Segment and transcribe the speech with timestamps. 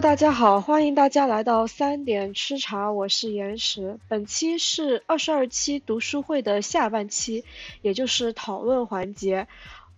[0.00, 3.98] 大家好，欢迎大家来到三点吃茶，我是岩石。
[4.08, 7.44] 本期是二十二期读书会的下半期，
[7.82, 9.46] 也就是讨论环节。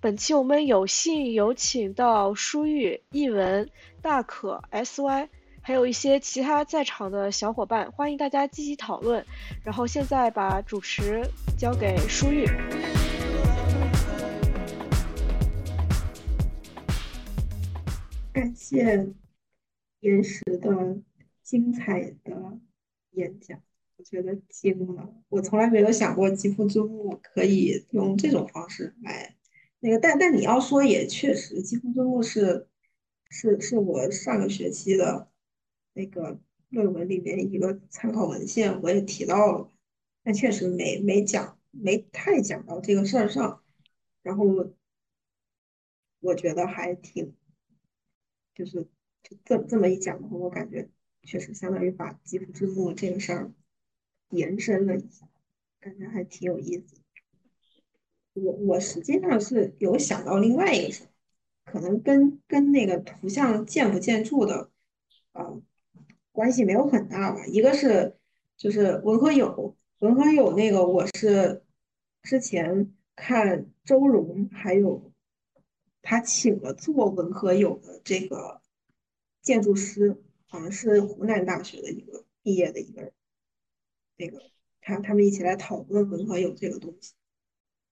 [0.00, 3.70] 本期我们有幸有请到书玉、译文、
[4.02, 5.28] 大可、SY，
[5.60, 9.24] 还有一些其他在场的小伙伴，欢迎大家积极讨论。
[9.62, 11.24] 然后现在把主持
[11.56, 12.44] 交给书玉。
[18.32, 19.21] 感谢。
[20.02, 21.00] 岩石的
[21.42, 22.58] 精彩的
[23.12, 23.62] 演讲，
[23.96, 25.14] 我觉得惊了。
[25.28, 29.36] 我从来没有想过肌肤之墓可以用这种方式来
[29.78, 32.66] 那个，但但你要说也确实，肌肤之墓是
[33.30, 35.30] 是是我上个学期的
[35.92, 39.70] 那个论文里面一个参考文献，我也提到了，
[40.24, 43.62] 但确实没没讲没太讲到这个事儿上。
[44.24, 44.44] 然后
[46.18, 47.36] 我觉得还挺
[48.52, 48.88] 就是。
[49.44, 50.88] 这这么一讲的话，我感觉
[51.22, 53.52] 确实相当于把肌肤之墓这个事儿
[54.30, 55.28] 延伸了一下，
[55.80, 56.96] 感觉还挺有意思。
[58.32, 61.04] 我我实际上是有想到另外一个事，
[61.66, 64.70] 可能跟跟那个图像建不建筑的
[65.32, 65.52] 啊
[66.32, 67.44] 关系没有很大吧。
[67.46, 68.16] 一个是
[68.56, 71.62] 就是文和友，文和友那个我是
[72.22, 75.12] 之前看周荣，还有
[76.00, 78.61] 他请了做文和友的这个。
[79.42, 83.12] 建筑师好像是湖南大学的一个毕业的一个人，
[84.16, 84.40] 那个
[84.80, 87.12] 他他们一起来讨论文和友这个东西，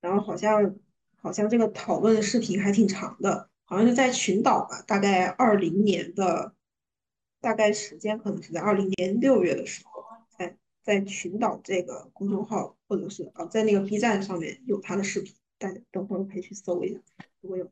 [0.01, 0.77] 然后好像
[1.17, 6.55] 好像这个讨论的视频还挺长的，好像是在群岛吧，大概二零年的
[7.41, 10.05] 大概时间可能是在二零年六月的时候，
[10.39, 17.01] 在在群岛这个公众号或者是啊在那个 B 站上面有他的视频，大家等会儿可以去搜一下，
[17.41, 17.69] 如果有。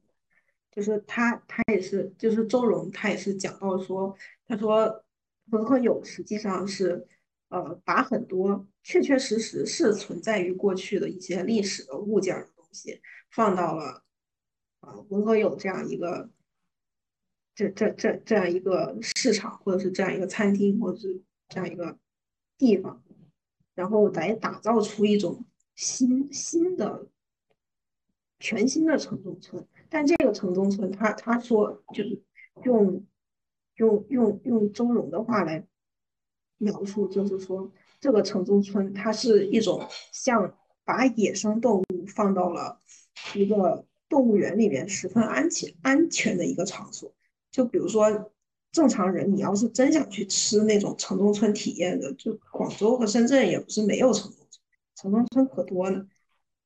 [0.70, 5.04] 就是他，他也是，就是周荣，他也是讲到说，他说
[5.46, 7.06] 文和友实际上是，
[7.48, 14.02] 呃，把很多确确实实是存在于过去的一些历史的物件的东西，放到了，
[14.80, 16.30] 啊，文和友这样一个，
[17.54, 21.98] 这这这这样一个市场，或者是这样一个餐厅，或者是这样一个
[22.56, 23.02] 地方，
[23.74, 27.06] 然后来打造出一种新新的、
[28.38, 29.66] 全新的城中村。
[29.90, 32.22] 但这个城中村，他他说就是
[32.64, 33.04] 用
[33.76, 35.66] 用用用周荣的话来
[36.58, 42.80] 描述，就是说这个城中村，它是一种像把野生动物放到了
[43.34, 47.14] 一个动物园里面十分安全安全的一个场所。
[47.50, 48.30] 就比如说
[48.72, 54.62] 正常人，你要是真想去吃那种城中村体验的，就广州和深圳也不是没有城中村，
[54.96, 56.06] 城中村可多呢。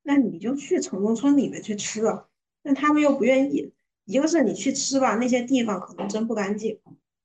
[0.02, 2.28] 那你就去城中村里面去吃了。
[2.62, 3.72] 但他们又不愿意，
[4.04, 6.78] 一个是你去吃吧，那些地方可能真不干净，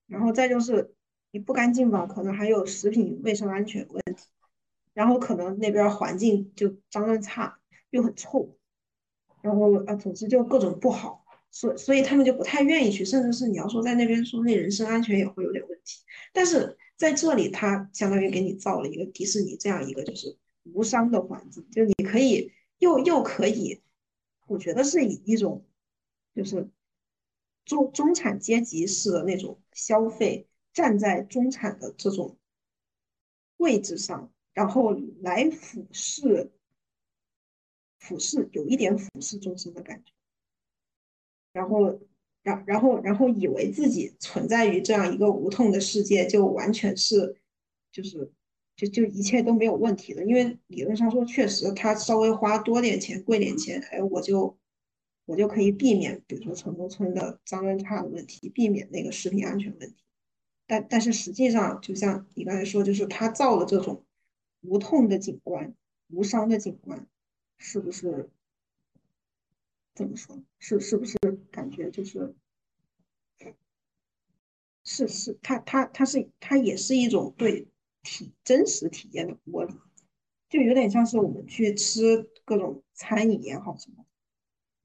[0.08, 0.94] 然后再就是
[1.32, 4.26] 你不干净吧，可能还有食品卫生安全问题，
[4.94, 7.60] 然后可能那边环境就脏乱差，
[7.92, 8.58] 又很臭，
[9.42, 20.36] 然后啊，总之就各种不好，所所以他们就不太愿意去，甚至是你要说在那边说那人身安全也会有点问题，但是在这里，他相当于给你造了一个迪士尼这样一个就是
[20.74, 23.82] 无伤的环境，就你可以又又可以。
[24.48, 25.66] 我觉得是以一种，
[26.34, 26.70] 就是
[27.66, 32.38] 中中产阶级式的那种消费，站在中产的这种
[33.58, 36.52] 位置上，然后来俯视，
[38.00, 40.14] 俯视有一点俯视众生的感觉，
[41.52, 42.00] 然后，
[42.42, 47.38] 然然后然后以为自己存在于这样一个无痛的世界，就完全是，
[47.92, 48.32] 就是。
[48.78, 54.56] 就就一切都没有问题的，因为理论上说，确实他稍微花多点钱、贵点钱，哎，我就
[55.26, 60.04] 我就可以避免，比如说城中村的脏乱差的问题，避免那个食品安全问题。
[60.68, 64.06] 但但是实际上，就像你刚才说，就是他造了这种
[64.62, 65.74] 无痛的景观、
[66.10, 67.08] 无伤的景观，
[67.58, 68.30] 是不是？
[69.96, 70.40] 怎么说？
[70.60, 71.18] 是是不是
[71.50, 72.36] 感觉就是
[74.84, 77.66] 是是，他他他是他也是一种对。
[78.08, 79.74] 体真实体验的剥离，
[80.50, 84.06] 就有点像是我们去吃各种餐饮也好什么。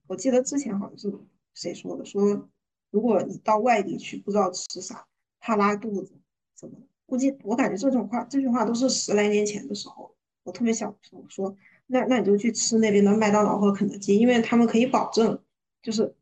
[0.09, 1.17] 我记得之前好像是
[1.55, 2.49] 谁说的，说
[2.91, 5.07] 如果你到外地去不知道吃啥，
[5.39, 6.13] 怕拉肚子，
[6.57, 6.77] 怎么？
[7.07, 15.41] 估计我感觉这种话，这句话都是十来年前的时候，我特别小的时候说，那那你就去吃那边的麦当劳和肯德基，因为他们可以保证，
[15.81, 16.13] 就是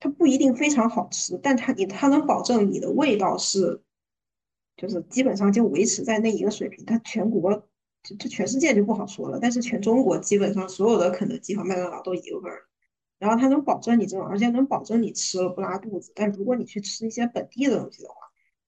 [0.00, 3.82] 它不一定非常好吃，但它你它能保证你的味道是。
[4.76, 7.52] 就是基本上就维持在那一个水平，它全国
[8.02, 12.62] 就就全世界就不好说了，但是全中国基本上所有的肯德基和麦当劳都一个味儿，
[13.18, 16.10] 然后它能保证你这种，而且能保证你吃了不拉肚子。
[16.14, 18.14] 但如果你去吃一些本地的东西的话，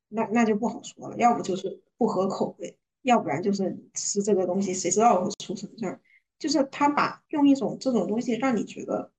[0.09, 6.01] 那那就不好说了，要不就是不合口味，要不然就是吃这个东西谁知道会出什么事儿。
[6.39, 9.11] 就是他把用一种这种东西让你觉得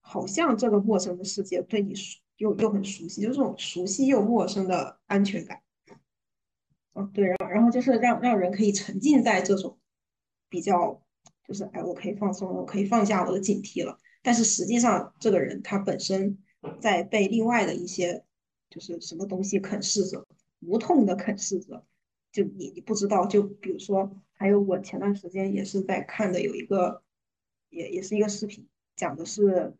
[0.00, 5.63] 好像这个陌生的世界对你熟又又很熟悉，就这种熟悉又陌生的安全感。
[6.94, 9.78] 嗯，对，然后然后就是让让人可以沉浸在这种
[10.48, 11.02] 比较，
[11.46, 13.98] 就是哎，我可以放松了，我可以放下我的警惕了。
[14.22, 16.38] 但是实际上，这个人他本身
[16.80, 18.24] 在被另外的一些
[18.70, 20.26] 就是什么东西啃噬着，
[20.60, 21.84] 无痛的啃噬着。
[22.32, 27.02] 就你你不知道，就比如说，还有我前段时间也是在看的，有一个
[27.70, 29.74] 也也是一个视频，讲的是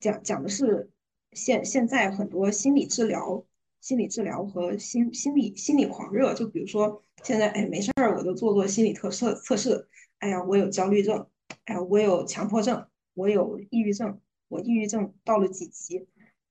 [0.00, 0.90] 讲讲的是
[1.32, 3.44] 现现在很多心理治疗、
[3.82, 9.86] 心理治疗和心心理心理狂热，就比如说现在哎没事儿我就做做心理测测测试，
[10.20, 11.26] 哎呀我有焦虑症，
[11.66, 14.18] 哎呀我有强迫症，我有抑郁症，
[14.48, 16.06] 我抑郁症到了几级，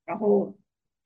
[0.06, 0.54] 然后。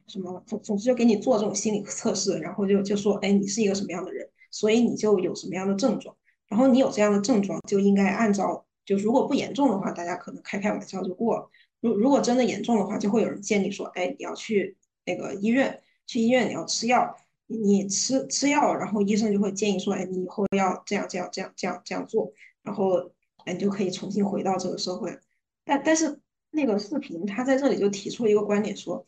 [0.07, 6.16] 什么总总之就给你做这种心理测试，然后就就说，哎，你是一个什么样的人，所以你就有什么样的症状，
[6.48, 11.50] 然后你有这样的症状就应该按照，就如果不严重的话，大家可能开开玩笑就过了。
[11.81, 17.16] 如如果真的严重的话，就会有人建议说，哎，你要去那个医院，去医院你要吃药，
[17.48, 22.31] 你吃吃药，然后医生就会建议说，哎，你以后要这样这样这样这样这样做，
[22.63, 23.12] 然后
[23.46, 25.19] 哎，你就可以重新回到这个社会。
[25.63, 26.19] 但但是
[26.52, 29.06] 那个视频他在这里就提出一个观点说。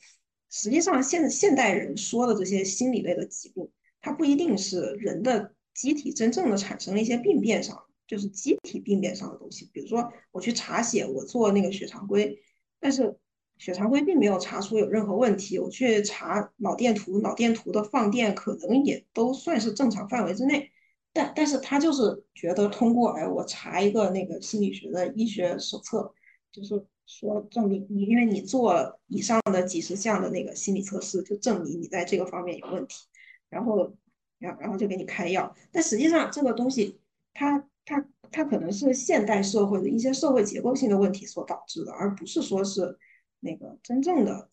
[0.49, 9.69] 实际上，现现代人说的这些心理类的疾病，它不一定是人的机体真正的产生了一些病变上，就是机体病变上的东西。
[9.73, 12.39] 比如说，我去查血，我做那个血常规，
[12.79, 13.17] 但是
[13.57, 15.59] 血常规并没有查出有任何问题。
[15.59, 20.71] 我去查脑电图，脑电图的放电可能也都算是正常范围之内。
[21.13, 26.13] 但但是他就是觉得通过，哎，我查一个那个心理学的医学手册，
[26.51, 26.85] 就是。
[27.09, 33.05] 说证明你，因为你做以上的几十项的那个心理测试，就证明你在这个方面有问题，
[33.49, 33.95] 然后，
[34.39, 35.55] 然然后就给你开药。
[35.71, 36.99] 但实际上这个东西，
[37.33, 42.97] 它它它可能是现代社会的一些社会结构性的问题所导致的，而不是说是
[43.39, 44.49] 那个真正的，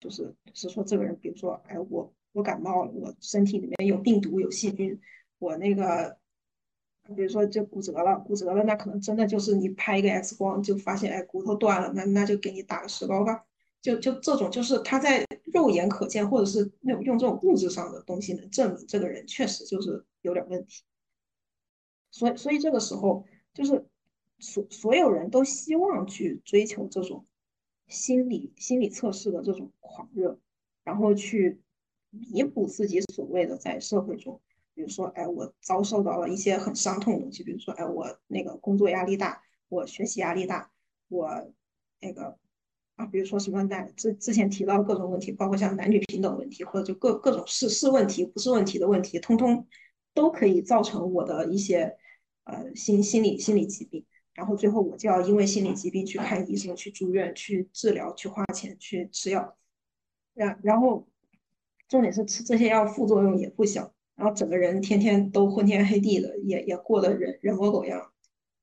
[0.00, 5.00] 就是是说这个人，比如说，哎，我我感冒了，我身体里面有病毒有细菌，
[5.38, 6.18] 我那个。
[7.14, 13.44] 比如说，就骨折了，骨折了，那可能真的就是你拍一个 X 光就发现，哎，骨头断了，那那就给你打个石膏吧。
[13.82, 15.22] 就就这种，就是他在
[15.52, 20.82] 肉眼可见，或者是那种用这种物质上的东西能证明这个人确实就是有点问题。
[22.10, 23.86] 所以，所以这个时候，就是
[24.38, 27.26] 所所有人都希望去追求这种
[27.86, 30.38] 心理心理测试的这种狂热，
[30.82, 31.60] 然后去
[32.10, 34.40] 弥补自己所谓的在社会中。
[34.74, 37.44] 比如说，哎，我遭受到了一些很伤痛的东西。
[37.44, 40.72] 比如说，哎，我那个工作压力大，我学习压力大，
[41.08, 41.52] 我
[42.00, 42.36] 那个
[42.96, 49.64] 啊，比如说什么男之之前提到各种问题，包括像男女平等问题，或者就各各种是是问题不是问题的问题，通通
[50.12, 51.96] 都可以造成我的一些
[52.42, 54.04] 呃心心理心理疾病。
[54.34, 59.56] 然后最后我就要因为心理疾病去看医生、去住院、去治疗、去花钱、去吃药。
[60.34, 61.06] 然然后
[61.88, 63.92] 重点是吃这些药副作用也不小。
[64.16, 68.12] 然后整个人天天都昏天黑地的，也也过得人人模狗样，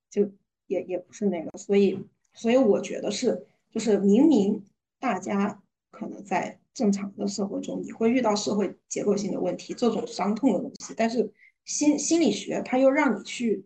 [0.09, 0.31] 就
[0.67, 1.99] 也也不是那个，所以
[2.31, 4.63] 所以我觉得是，就是明明
[4.97, 11.33] 大家可能在正常的社会中，你会遇到社会结构性的问题，这种伤痛的东西，但是
[11.65, 13.65] 心心理学它又让你去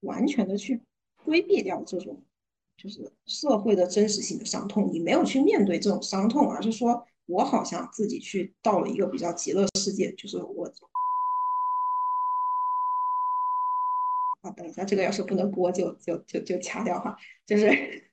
[0.00, 0.80] 完全的去
[1.28, 2.24] 规避掉这种，
[2.78, 10.72] 就是社会的真实性的伤痛，你没有去面对这种伤痛，而是说我好像自己去到了一个比较极乐世界，就是我。
[14.40, 17.14] 啊，等一下，这个要是不能播，就就就就掐掉哈。
[17.44, 18.10] 就是，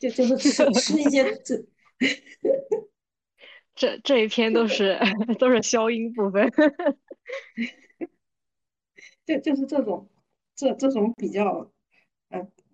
[0.00, 1.64] 就就是吃吃一些这
[3.76, 4.98] 这这一篇都是
[5.38, 6.50] 都是消音部分，
[9.24, 10.10] 就就是这种
[10.56, 11.70] 这这种比较，呃。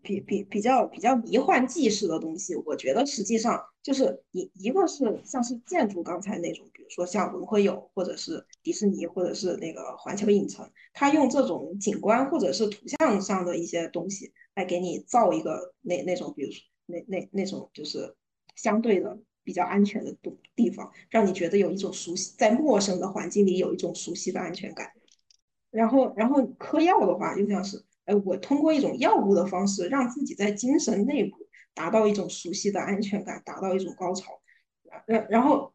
[0.06, 18.14] 比比比较比较迷幻纪实的东西，我觉得实际上就是一一个是像是建筑刚才那种，比如说像文汇友或者是迪士尼或者是那个环球影城，它用这种景观或者是图像上的一些东西来给你造一个那那种，比如说那那那种就是
[18.54, 24.88] 相对的比较安全的地地方，让你觉得有一种熟悉，在陌生的环境里有一种熟悉的安全感。
[25.72, 27.82] 然后然后嗑药的话，就像是。
[28.06, 31.36] 哎，我通过一种药物的方式，让自己在精神内部
[31.74, 34.40] 达到一种熟悉的安全感，达到一种高潮。
[35.06, 35.74] 然然后，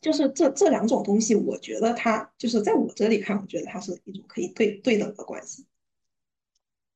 [0.00, 5.66] 就是这这两种东西，我觉得它就是在我这里看，我觉得它是一种可以对对等的关系。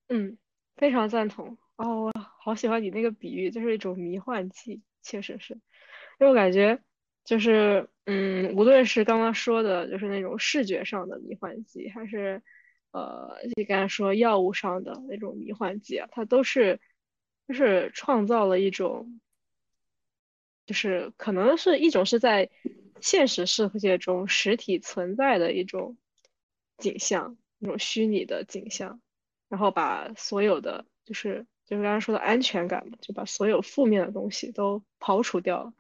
[0.09, 0.39] 嗯，
[0.77, 1.59] 非常赞同。
[1.77, 5.55] 哦，我好喜欢你那个比喻，就是一种迷幻剂，确实是。
[5.55, 6.79] 因为我感觉，
[7.25, 12.43] 就是嗯，无论是刚刚说的，就是那种视觉上的迷幻剂，还是
[12.91, 16.81] 呃，你刚才说药物上的那种迷幻剂啊，它都是
[17.47, 19.21] 就是创造了一种，
[20.67, 22.51] 就是可能是一种是在
[23.01, 25.97] 现实世界中实体存在的一种
[26.79, 29.01] 景象，一种虚拟的景象，
[29.49, 35.73] 然后把所有的就是就是刚才说的安全感嘛，就把所有负面的东西都刨除掉了。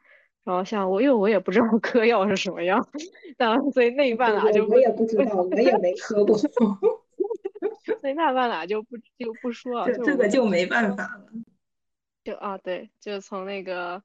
[0.44, 2.88] 然后像我，因为我也不知道嗑药是什么样，
[3.36, 6.38] 但所以那一半啊就我也不知道，我也没 嗑过，
[8.08, 9.86] 所以那半拉就不就不说了。
[9.86, 11.26] 这这个就没办法了。
[12.24, 14.02] 就啊，对，就从那个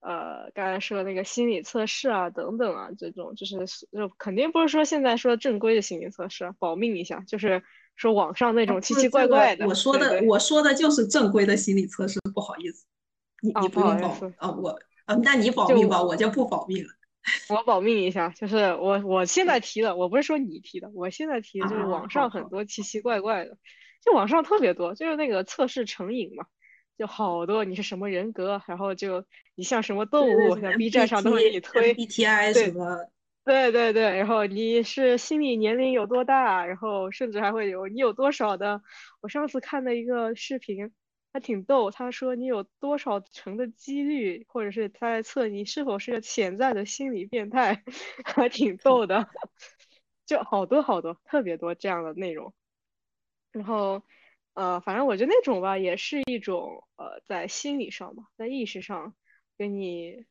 [0.00, 3.58] 呃刚才说那个心理测试啊等等啊这种，就是
[3.92, 7.62] 就肯定不是说现在说正规的心理测试，保命一下，就是
[7.96, 9.66] 说网上那种奇奇怪怪的。
[9.66, 12.86] 我说的我说的就是正规的心理测试，不好意思，
[13.42, 14.80] 你你不用保啊我。
[15.04, 16.88] 啊，那你保密吧，我就不保密了。
[17.48, 23.56] 我保密一下，就是我我现在提的，我不是说你提的，我现在提的就是网上很多奇奇怪怪的，
[24.04, 26.44] 就网上特别多，就是那个测试成瘾嘛，
[26.98, 33.08] 就好多你是什么人格，然后就你像什么动物，像 B 站上都会给你推 BTI 什么，
[33.44, 38.82] 对对对，然后你是心理年龄有多大，然后甚至还会有你有多少的，
[39.22, 40.92] 我上次看的一个视频。
[41.34, 47.82] 还挺逗，他说你有多少成的几率，或者是他在测你是否是个潜在的心理变态，
[48.24, 49.28] 还挺逗的，
[50.26, 52.52] 就好多好多，特别多这样的内容。
[53.52, 54.02] 然后，
[54.54, 59.14] 呃，反正我觉得那种吧，也是一种呃，在心理上吧，在意识上
[59.58, 60.24] 给你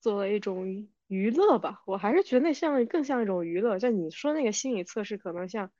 [0.00, 1.82] 做了一种娱乐吧。
[1.86, 3.78] 我还是觉得那像更像一种娱乐。
[3.78, 5.70] 像你说那个心理测试，可能像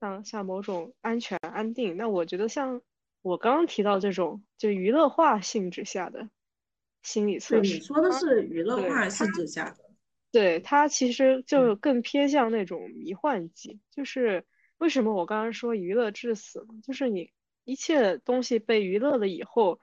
[0.00, 2.80] 像像某种安全安定，那我觉得像。
[3.26, 6.30] 我刚刚提到这种就娱乐化性质下的
[7.02, 9.78] 心理测试，你说的是娱乐化性质下的，
[10.30, 13.80] 对它其实就更偏向那种迷幻剂。
[13.90, 14.44] 就是
[14.78, 16.74] 为什么我刚刚说娱乐致死呢？
[16.84, 17.32] 就是你
[17.64, 19.80] 一切东西被娱乐了以后，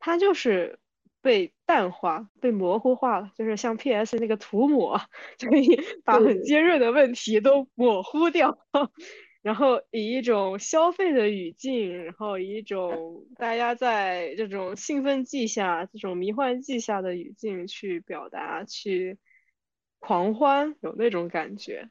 [0.00, 0.80] 它就是
[1.22, 5.00] 被淡化、被模糊化了，就是像 PS 那个涂抹，
[5.38, 8.58] 就可以把很尖锐的问题都模糊掉。
[9.46, 19.18] 然后以一种消费的语境，然后以一种 大家在这种兴奋剂下、这种迷幻剂下的语境去表达、去
[20.00, 21.90] 狂欢，有那种感觉。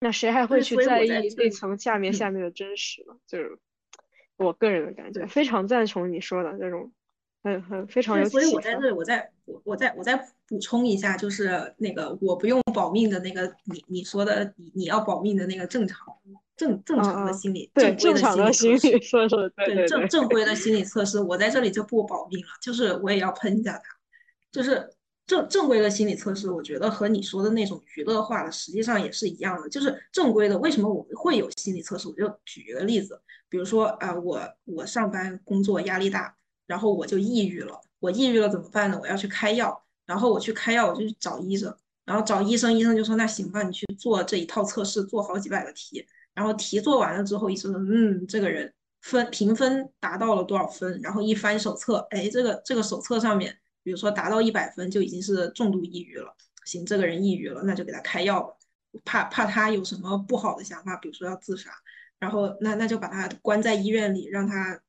[0.00, 3.18] 那谁还会去在意那层下面下面的真实呢？
[3.26, 3.58] 就是
[4.38, 6.94] 我个人的感觉，非常赞同你说的这种。
[7.42, 15.98] 很很非常有所以我在这，我再我我再我再补充一下，就是那个我不用保命的那个，你你说的你你要保命的那个正常
[16.56, 23.84] 正正常的心理正规的心理测试，对正正规的心理测试，我在这里就不保命了，就是我也要喷一下他，
[24.52, 24.88] 就是
[25.26, 32.06] 正正规的心理测试，我觉得和你说的那种娱乐化的实际上也是一样的，就是正规的为什么我们会有心理测试？
[32.06, 36.36] 我就举一个例子，比如说啊，我我上班工作压力大。
[36.72, 38.98] 然后我就抑郁了，我抑郁了怎么办呢？
[38.98, 41.76] 我要去开药，然后我去开药，我就去找医生，
[42.06, 46.02] 然后找医生，医生就说那行吧，你去做这一套测试，做好几百个题，
[46.32, 50.98] 然后题做完了之后，医生说嗯，这个人分评分达到了多少分？
[51.02, 58.54] 然后一翻手册，哎，这个这个手册上面，比如说达到一百分就已经是重度抑郁了，行，这个人抑郁了，那就给他开药吧，
[59.04, 61.70] 怕怕他有什么不好的想法，比如说要自杀，
[62.18, 64.80] 然后那那就把他关在医院里，让他。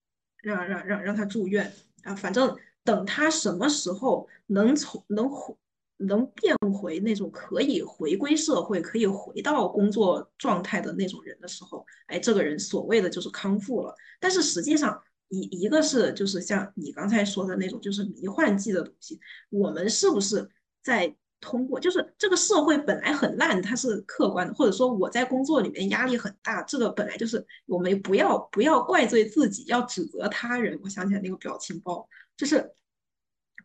[0.44, 1.74] 让让让让他住院
[2.04, 2.14] 啊！
[2.14, 5.56] 反正等他什么时候能从能回
[5.98, 13.96] 能变回那种可以回归社会、可以回到工作状态的那种人的时候，哎，这个人所谓的就是康复了。
[14.20, 19.20] 但是实际上，一一个是就是像你刚才说的那种，就是迷幻剂的东西，
[19.50, 20.48] 我们是不是
[20.84, 21.16] 在？
[21.44, 30.80] 通过就是这个社会本来很烂，它是客观的，或者说我在工作里面压力很大，这个本来就是我们不要不要怪罪自己，要指责他人。
[30.82, 32.08] 我想起来那个表情包，
[32.38, 32.72] 就是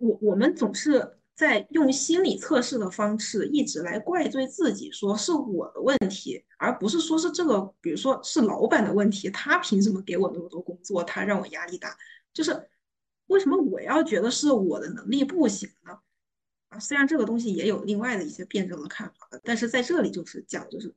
[0.01, 11.97] 我我们总是在用心理测试的方式一直来怪罪自己，说是我的问题，而不是说是这个，比如说是老板的问题，他凭什么给我那么多工作，他让我压力大，
[12.33, 12.69] 就是
[13.29, 15.97] 为什么我要觉得是我的能力不行呢？
[16.69, 20.95] 啊，虽然这个东西也有另外的一些辩证的看法，但是在这里就是讲，就是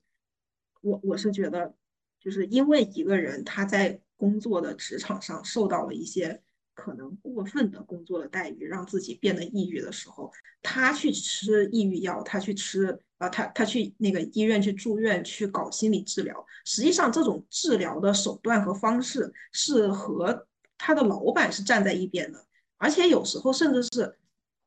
[0.82, 1.74] 我我是觉得，
[2.20, 6.42] 就是因为一个人他在工作的职场上受到了一些
[6.74, 10.30] 可能过分的工作的待遇，让自己变得抑郁的时候，
[10.62, 20.46] 他去吃抑郁药，他去吃啊，他他去那个医院去住院去搞心理治疗，实际上这种治疗的手段和方式是和
[20.78, 24.18] 他的老板是站在一边的，而且有时候甚至是。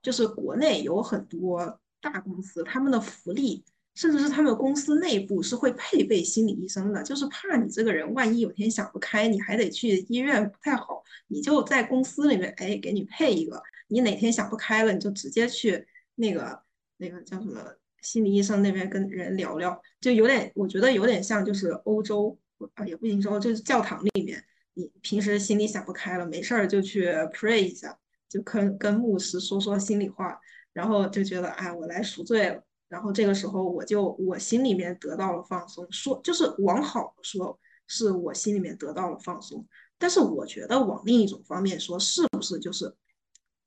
[0.05, 3.65] 就是国内有很多大公司，他们的福利。
[3.97, 16.61] 甚至是他们公司内部是会配备心理医生的，就是怕你这个人万一有天想不开，你还得去医院不太好，你就在公司里面，哎，给你配一个，你哪天想不开了，你就直接去那个
[16.97, 17.61] 那个叫什么
[18.03, 22.37] 心理医生那边跟人聊聊，就有点，我觉得有点像就是欧洲
[22.75, 24.45] 啊，也不一定说就是教堂里面，
[24.75, 27.97] 你平时心里想不开了，没事儿就去 pray 一下，
[28.35, 30.37] 就跟跟牧师说说心里话，
[30.73, 32.61] 然后就觉得哎，我来赎罪了。
[32.89, 39.65] 然后这个时候，我就我心里面得到了放松，说就是往好说，是我心里面得到了放松。
[39.99, 42.93] 但是我觉得往另一种方面说，是不是就是，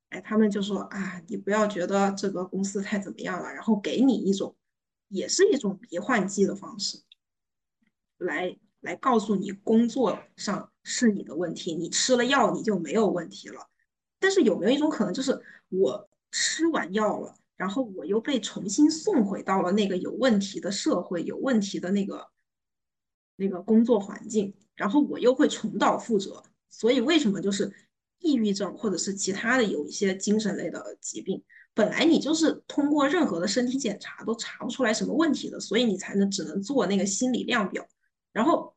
[0.09, 4.53] 哎，他们就说啊，你不要觉得这个公司太怎么样了，然后给你一种，
[5.07, 6.99] 也是一种迷幻剂的方式，
[8.17, 13.69] 来来告诉你工作上是你的问题，你吃了药你就没有问题了。
[14.19, 17.35] 但是有没有一种可能，就是我吃完药了？
[17.55, 22.27] 然后我又被重新送回到了那个有问题的社会，有问题的那个
[23.35, 26.43] 那个工作环境，然后我又会重蹈覆辙。
[26.69, 27.73] 所以为什么就是
[28.19, 31.43] 抑郁症或者是其他的有一些精神类的疾病，
[31.73, 37.87] 本来你就是通过任何的身体检查都查不出来什么问题的，所以你才能只能做那个心理量表，
[38.31, 38.75] 然后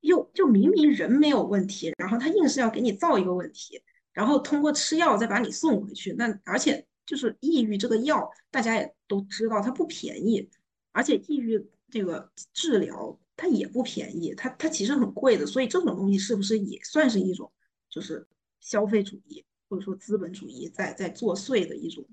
[0.00, 3.82] 又就明明人没有问题，然后他硬是要给你造一个问题，
[4.18, 6.84] 然后通过吃药再把你送回去，那而且。
[7.08, 10.46] 就是抑郁这个药，大家也都知道它不便宜，
[10.92, 15.46] 而且抑郁这个治疗它也不便宜，它它其实很贵的。
[15.46, 17.50] 所以这种东西是不是也算是一种
[17.88, 18.28] 就是
[18.60, 22.06] 消费主义或者说资本主义在在作祟的一种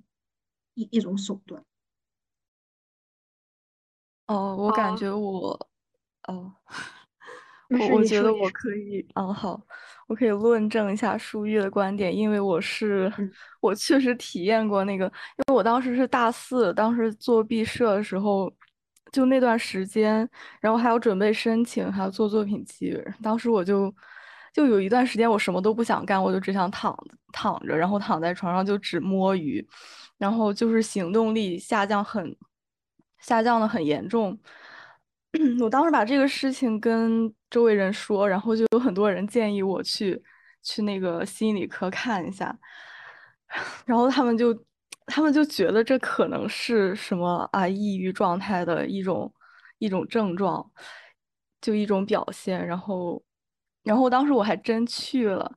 [0.75, 1.61] 一一种手段？
[4.27, 5.69] 哦，我感觉我，
[6.29, 6.55] 哦，
[7.69, 9.67] 我我觉得我可以，嗯，好。
[10.07, 13.11] 我可以论证一下舒玉的观点，因为我是
[13.59, 18.51] 我确实体验过那个，因为我当时是大四，当时做毕设的时候，
[19.11, 20.29] 就那段时间，
[20.61, 23.93] 然后还要准备申请，还要做作品集，当时我就
[24.53, 26.95] 就有一段时间我什么都不想干，我就只想躺
[27.31, 29.67] 躺着，然后躺在床上就只摸鱼，
[30.17, 32.35] 然后就是行动力下降很
[33.19, 34.37] 下降的很严重。
[35.61, 40.21] 我当时把这个事情跟周围人说，然后就有很多人建议我去
[40.63, 42.57] 去那个心理科看一下，
[43.85, 44.57] 然后他们就
[45.05, 49.31] 他们就觉得这可能是什么啊抑郁状态的一种
[49.79, 50.71] 一种症状，
[51.61, 52.65] 就一种表现。
[52.65, 53.21] 然后
[53.83, 55.51] 然后当时我还真去了，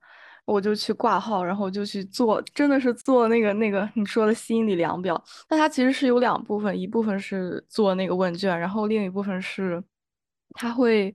[0.52, 5.22] 我就去挂号，然后就去做，真的是做那个那个你说的心理量表。
[5.48, 9.82] 那它其实是有两部分，一部分是做那个问卷，然后另一部分是。
[10.54, 11.14] 他会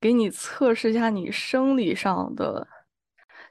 [0.00, 2.66] 给你测试一下你生理上的，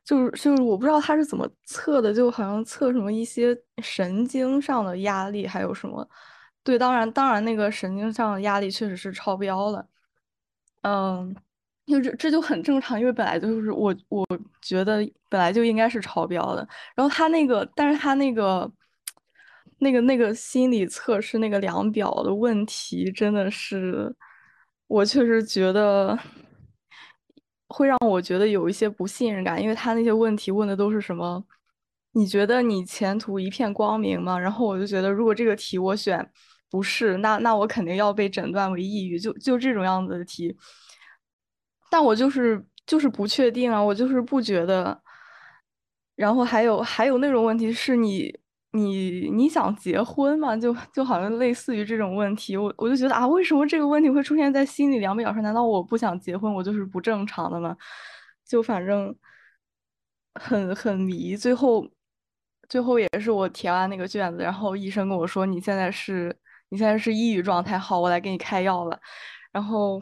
[0.04, 6.08] 就是就是我不知道他是怎么测的，就好像测什么一些神经上的压力，还有什么，
[6.64, 9.86] 对，当然当然那个神经上的压力确实是超标了，
[10.84, 11.36] 嗯，
[11.86, 14.26] 就这这就很正常，因为本来就是我我
[14.62, 14.98] 觉得
[15.30, 18.72] 本来就应该是超标的，然后他那个，但是他那个
[19.80, 24.16] 那个那个心理测试那个量表的问题真的是。
[24.88, 26.20] 我确实觉得
[27.70, 31.42] 会让我觉得有一些不信任感，因为他那些问题问的都是什么？
[32.12, 34.38] 你觉得你前途一片光明吗？
[34.38, 36.30] 然后我就觉得，如果这个题我选
[36.70, 40.54] 不是，那那我肯定要被诊断为抑郁，就就这种样子的题。
[41.92, 45.00] 但我就是就是不确定啊，我就是不觉得。
[46.16, 48.36] 然后还有还有那种问题是你。
[48.74, 50.56] 你你想结婚吗？
[50.56, 55.44] 就就好像类似于这种问题，我我就觉得啊，为什么这个问题会出现在心理量表上？
[55.44, 57.76] 难道我不想结婚，我就是不正常的吗？
[58.46, 59.14] 就反正
[60.36, 61.36] 很很迷。
[61.36, 61.86] 最后
[62.70, 66.34] 最后也是我填完那个卷子，然后医生跟我说：“你现在是
[66.70, 68.98] 你现在是抑郁状态，好，我来给你开药了。”
[69.52, 70.02] 然后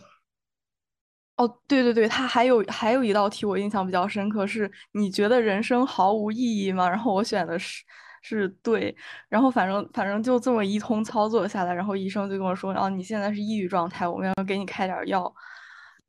[1.40, 6.88] 哦，对对对，他还有还有一道题我印象比较深刻，是你觉得人生毫无意义吗？
[6.88, 7.84] 然后我选的是。
[8.22, 8.94] 是对，
[9.30, 15.34] 然后反正反正就这么一通操作下来，然后医生就跟我说：“啊，你现在是抑郁状态，我们要给你开点药。”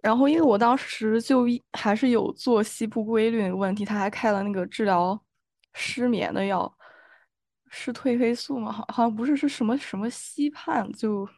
[0.03, 5.19] 然后因为我当时就还是有作息不规律的问题，他还开了那个治疗
[5.73, 6.77] 失眠的药，
[7.71, 8.73] 是褪黑素吗？
[8.73, 11.29] 好好像不是，是什么什么西泮，就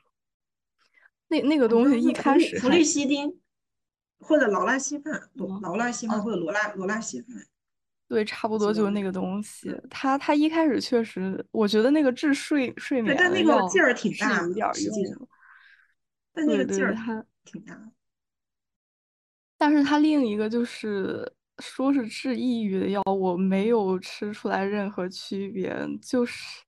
[1.29, 3.31] 那那个东西一开始氟利西汀
[4.23, 5.21] 或者劳拉西泮，
[5.61, 7.37] 劳拉稀饭或者罗拉罗拉稀饭。
[8.09, 9.75] 对，差不多就是那个东西。
[9.89, 15.29] 他他一开始确实，我觉得那个治睡睡眠但那个劲儿挺大，有点用。
[16.35, 17.79] 但那个劲儿它挺大。
[19.57, 26.63] 但是他另一个就是说是治抑郁的药，我没有吃出来任何区别，就是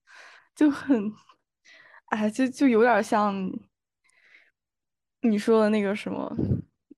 [0.55, 1.13] 就很，
[2.07, 3.51] 哎，就就有点像
[5.23, 6.35] 你说的那个什么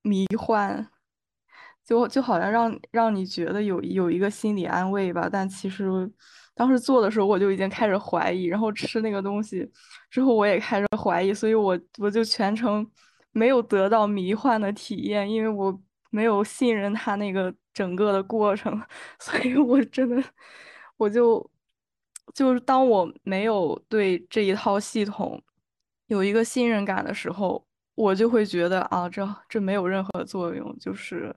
[0.06, 0.86] 迷幻，
[1.84, 5.90] 就就好像让让你觉得有有一个心理安慰吧，但其实
[6.54, 9.70] 当时做的时候我就已经开始怀疑，然后吃那个东西
[10.10, 12.88] 之后我也开始怀疑，所以我我就全程
[13.32, 15.78] 没有得到迷幻的体验，因为我
[16.10, 17.54] 没有信任他那个。
[17.76, 18.72] 整个的过程，
[19.20, 20.24] 所以我真的，
[20.96, 21.46] 我就
[22.32, 25.38] 就是当我没有对这一套系统
[26.06, 27.62] 有一个信任感的时候，
[27.96, 31.34] 我就会觉得啊，这这没有任何作用，就是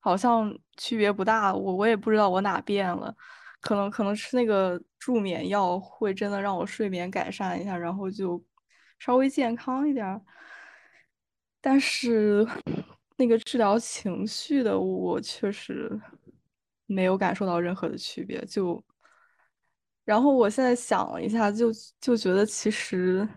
[0.00, 1.54] 好像区别不大。
[1.54, 3.14] 我我也不知道我哪变了，
[3.60, 8.42] 可能可能吃那个助眠药会真的让我睡眠改善一下，然后就
[8.98, 10.20] 稍微健康一点。
[11.60, 12.44] 但是。
[13.16, 15.90] 那个治疗情绪的，我确实
[16.86, 18.42] 没有感受到任何的区别。
[18.46, 18.82] 就，
[20.06, 23.28] 然后我现在想了一下，就就觉得其实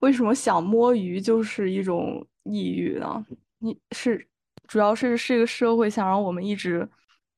[0.00, 3.24] 为什么想摸鱼就是一种抑郁呢？
[3.58, 4.28] 你是
[4.66, 6.88] 主要是这个社会想让我们一直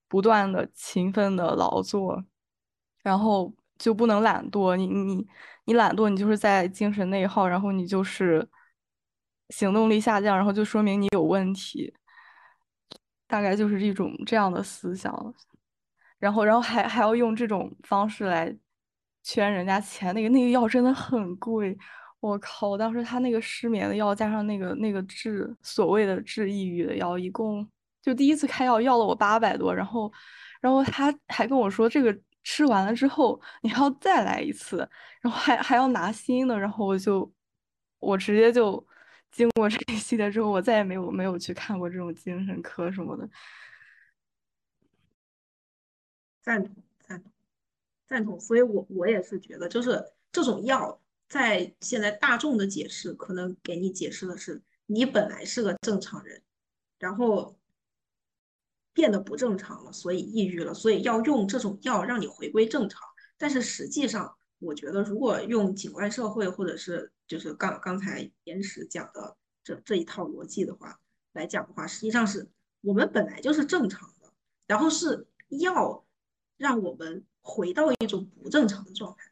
[0.08, 2.24] 不断的勤奋的劳作，
[3.02, 4.76] 然后就不能懒惰。
[4.76, 5.26] 你你
[5.64, 8.48] 你懒惰，你就是在精神内耗，然后你就是。
[9.50, 11.90] 行动力下降，然后就说明你有问题，
[13.26, 15.34] 大概就是一种这样的思想，
[16.18, 18.54] 然后，然后还还要用这种方式来
[19.22, 20.14] 圈人家钱。
[20.14, 21.74] 那个那个药真的很贵，
[22.20, 22.76] 我靠！
[22.76, 27.68] 当时他那个失眠的药加上那个那个治所谓的治抑郁的药，一共
[28.02, 30.12] 就第一次开药要了我八百多，然后，
[30.60, 34.78] 然后他还跟我说这个吃完了之后你还要再来一次，
[35.20, 37.30] 然后还还要拿新的，然后我就
[37.98, 38.84] 我直接就。
[39.30, 43.28] 经过这一系列之后，我再也没有没有去看过这种精神科什么的。
[46.40, 47.30] 赞同，赞同，
[48.06, 48.40] 赞同。
[48.40, 50.02] 所以我我也是觉得，就是
[50.32, 50.98] 这种药
[51.28, 56.42] 在现在大众的解释，可能给你解释的是，你本来是个正常人，
[56.98, 57.58] 然后
[58.94, 63.02] 变得不正常了，所以抑郁了，所以要用这种药让你回归正常。
[63.36, 70.98] 但是实际上，我觉得如果用境外社会或者是就是刚刚才岩石讲的这这一套逻辑的话
[71.34, 72.48] 来讲的话，实际上是
[72.80, 74.32] 我们本来就是正常的，
[74.66, 76.04] 然后是要
[76.56, 79.27] 让我们回到一种不正常的状态。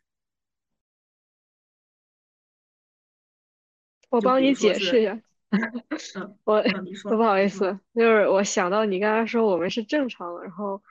[4.09, 5.21] 我帮你解释一下，
[6.45, 6.63] 我
[7.03, 10.83] 不好意思，就是我想到你刚才说我们是正常的，然后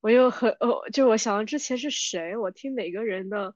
[0.00, 3.54] 我又很哦，就我想到之前是谁，我听哪个人的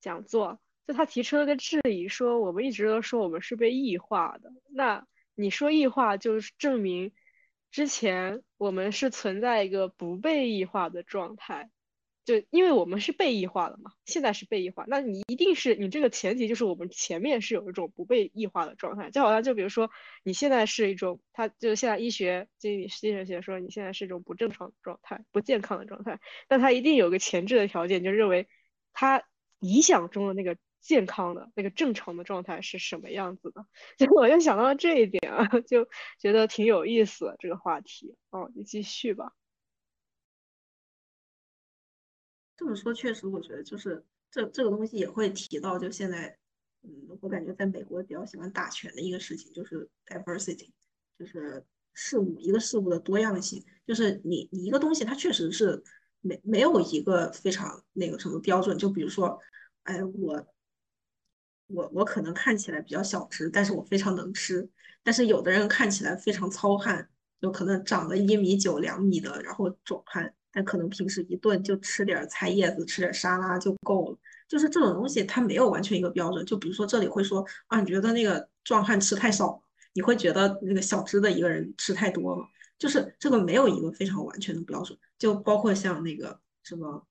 [0.00, 0.60] 讲座。
[0.86, 7.10] 就他提出了个质疑，说我们一直都说我们是被异化的，那你说异化就是证明
[7.70, 11.70] 之前我们是存在一个不被异化的状态，
[12.24, 19.90] 就因为我们是被异化的嘛，现在是被异化，那你一定是你这个前提就是我们前面是有一种不被异化的状态，就好像就比如说
[20.22, 28.48] 你现在是一种，他就是现在医学经理精神学说你现在是一种不正常的状态，不健康的状态，但他一定有个前置的条件，就认为
[28.92, 29.22] 他
[29.58, 30.56] 理想中的那个。
[30.84, 33.64] 健康的那个正常的状态是什么样子的？
[33.96, 38.14] 就我就想到了这一点啊，就觉得挺有意思这个话题。
[38.28, 39.32] 哦，你继续吧。
[42.56, 46.36] 这么说确实，我觉得就是这这个东西也会提到，就现在，
[46.82, 46.90] 嗯，
[47.20, 50.70] 我感觉在美国比较喜欢打拳的一个事情就是 diversity，
[51.18, 55.82] 就是事物一个事物的多样性，就是你你一个东西它确实是
[56.20, 59.38] 没没有一个非常那个什么标准，就比如说，
[59.84, 60.46] 哎我。
[61.66, 64.68] 我我可能看起来比较小只，但是我非常能吃。
[65.02, 67.08] 但是有的人看起来非常糙汉，
[67.40, 74.18] 有可能长了一米九、两米的，然后壮汉，但可能平时一顿就吃点菜叶子、吃点沙拉就够了。
[74.48, 76.46] 就是这种东西，它没有完全一个标准。
[76.46, 79.60] 就比如说这里会说啊，你觉得那个壮汉吃太少，
[79.92, 82.46] 你会觉得那个小只的一个人吃太多吗？
[82.78, 84.98] 就是这个没有一个非常完全的标准。
[85.18, 87.06] 就包括像那个什么，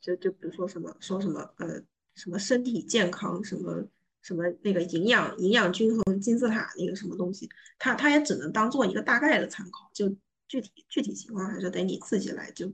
[0.00, 1.82] 就就比如说什么说什么呃。
[2.14, 3.80] 什么身体健康，什么
[4.22, 7.48] 什么那个营养营养均衡金字塔那个什么东西，
[7.78, 10.12] 它它也只能当做一个大概的参考，就
[10.48, 12.72] 具体具体情况还是得你自己来，就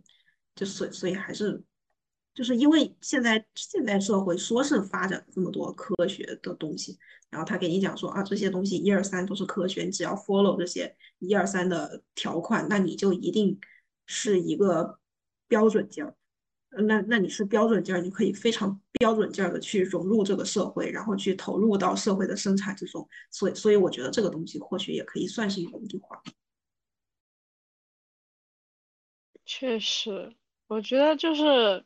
[0.54, 1.62] 就所所以还是
[2.32, 6.98] 就是因为现在现代社会说是发展这么多科学的东西，
[7.30, 13.58] 然后他给你讲说啊这些东西一二三都是科学，你只要 follow 这些一二三的条款，那你就一定
[14.06, 14.98] 是一个
[15.48, 16.14] 标准件儿。
[16.76, 23.08] 那那你是标准件儿，你可以非常标准件儿的去融入这个社会，然后去投入到社会的生产之中。
[23.30, 26.20] 所以，所以我觉得这个东西或许也可以算是一种异化。
[29.46, 30.34] 确实，
[30.68, 31.84] 我觉得就是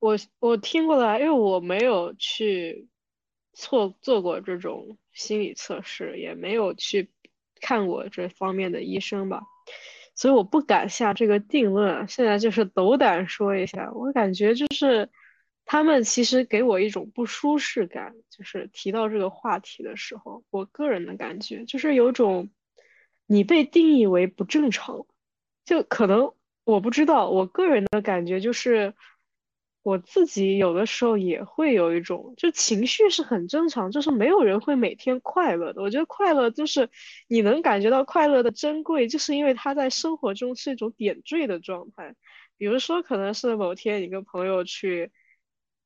[0.00, 2.88] 我我听过来，因为我没有去
[3.52, 7.10] 做做过这种心理测试，也没有去
[7.60, 9.42] 看过这方面的医生吧，
[10.16, 12.08] 所以我不敢下这个定论。
[12.08, 15.08] 现在就是斗胆说一下，我感觉就是
[15.64, 22.50] 他们其实给我一种不舒适感，就是提到这个话题的时候，我个人的感觉就是有种
[23.26, 25.06] 你被定义为不正常，
[25.64, 26.32] 就可能。
[26.66, 28.92] 我不知道，我个人的感觉就是，
[29.84, 35.80] 我自己有的时候也会有一种，就情绪是很正常，就是没有人会每天快乐的。
[35.80, 36.90] 我觉得快乐就是
[37.28, 42.16] 你能感觉到快乐的珍贵，就是因为它在生活中是一种点缀的状态。
[42.56, 45.12] 比如说，可能是某天你跟朋友去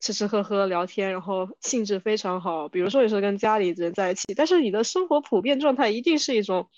[0.00, 6.70] 吃吃喝喝聊天，然后兴致非常好；比如说你是跟家里人在一起，但是你的生活普遍状态一定是一种。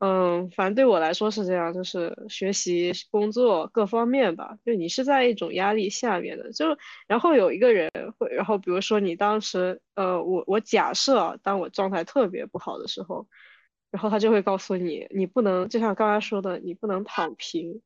[0.00, 4.56] 嗯，反正对我来说是这样，就是学习、工作各方面吧。
[4.64, 6.66] 就你是在一种压力下面的，就
[7.08, 13.26] 然后有一个人会，然后比如说你当时，呃，我我假设啊当我状态特别不好的时候，
[13.90, 17.82] 然后他就会告诉你，你不能就像刚才说的，你不能躺平，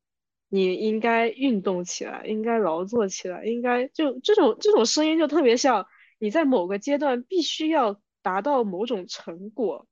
[0.49, 5.87] 你应该运动起来，应该劳作起来，应该就这种这种声音就特别像
[6.19, 9.87] 你在某个阶段必须要达到某种成果。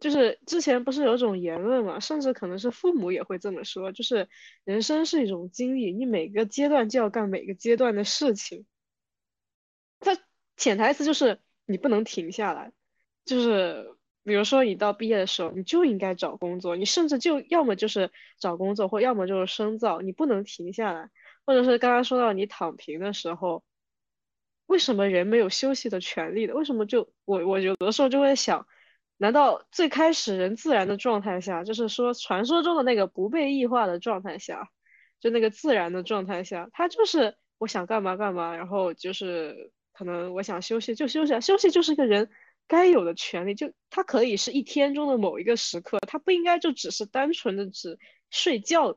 [0.00, 4.30] 就是之前不是有种言论嘛，甚至可能是父母也会这么说，就是
[4.64, 8.64] 人生是一种经历，你每个阶段就要干每个阶段的事情。
[10.00, 10.16] 它
[10.56, 12.72] 潜台词就是你不能停下来，
[13.26, 21.10] 就是比如说你到毕业的时候，你就应该找工作，你甚至就要么就是找工作，或要么就是深造，你不能停下来。
[21.44, 23.62] 或者是刚刚说到你躺平的时候，
[24.64, 26.54] 为什么人没有休息的权利的？
[26.54, 28.66] 为什么就我我有的时候就会想。
[29.22, 34.70] 难道最开始人自然的状态下，就是说传说中的那个不被异化的状态下，
[35.20, 42.30] 就那个自然的状态下，他就是我想干嘛干嘛，然后就是可能我想休息就休息，休息就是一个人
[42.66, 47.98] 该有的权利，就它可以是一天中的某一个时刻，它不应该就只是单纯的只
[48.30, 48.96] 睡觉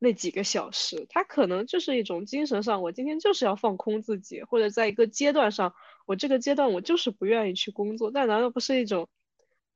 [0.00, 5.72] 那几个小时，它可能就是一种精神上，我今天就是要放空自己，或者在一个阶段上，
[6.06, 9.08] 我这个阶段我就是不愿意去工作，但难道不是一种？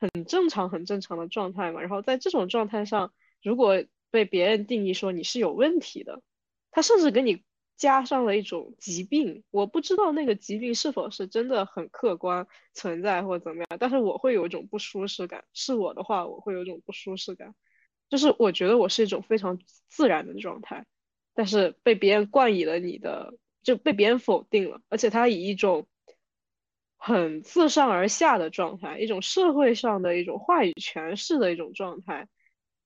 [0.00, 1.80] 很正常、很正常的状态嘛。
[1.80, 6.22] 然后在这种状态上，如果被别人定义说你是有问题的，
[6.70, 7.42] 他甚至给你
[7.76, 9.44] 加上了一种疾病。
[9.50, 15.44] 我不知道那个疾病是否是真的很客观存在或怎么样，但是我会有一种不舒适感。
[15.52, 17.54] 是我的话，我会有一种不舒适感，
[18.08, 20.86] 就是我觉得我是一种非常自然的状态，
[21.34, 25.86] 但是被别人冠以了你的，就被别人否定了，而且他以一种。
[27.06, 32.28] 很自上而下的状态，一种社会上的一种话语权势的一种状态，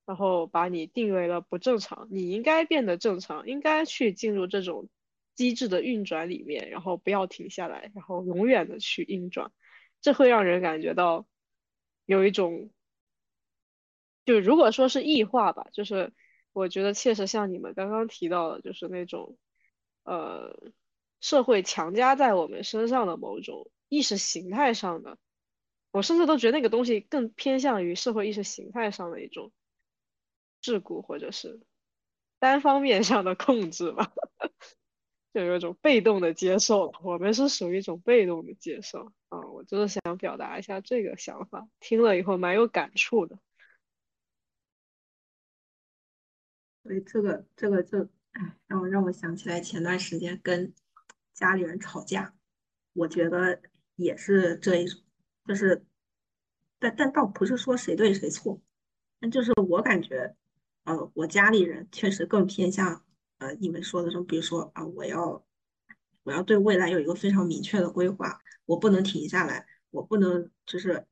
[0.06, 4.88] 然后把你定为了不正常，你应该变得正常，应该去进入这种
[5.36, 9.52] 机制的运转里面，然后不要停下来，然后永远的去运转，
[10.00, 11.24] 这会让人感觉到
[12.04, 12.70] 有一种，
[14.24, 16.12] 就如果说是异化吧，就是
[16.52, 19.38] 我觉得确实像你们刚刚提到的，就是那种，
[20.02, 20.72] 呃，
[21.20, 23.70] 社会强加在我们身上的某种。
[23.88, 25.18] 意识形态上的，
[25.90, 29.50] 我甚至都觉得那个东西更偏向于社会意识形态上的一种
[30.62, 31.60] 桎梏，或者是
[32.38, 34.12] 单方面上的控制吧，
[35.32, 36.92] 就有一种被动的接受。
[37.02, 43.38] 我们是属于一种被动的接受啊，我就是想表达一下这个想法，听了以后蛮有感触的。
[46.82, 50.74] 所以这个这个就哎，让我让我想起来前段时间跟
[51.32, 52.34] 家里人吵架，
[52.92, 53.62] 我觉得。
[53.98, 55.00] 也是这一种，
[55.44, 55.84] 就是，
[56.78, 58.60] 但但倒不是说谁对谁错，
[59.18, 60.36] 但就是我感觉，
[60.84, 63.04] 呃，我家里人确实更偏向，
[63.38, 65.44] 呃，你们说的这种，比如说啊，我要，
[66.22, 71.04] 我要对未来有一个非常明确的规划，我不能停下来，我不能就是，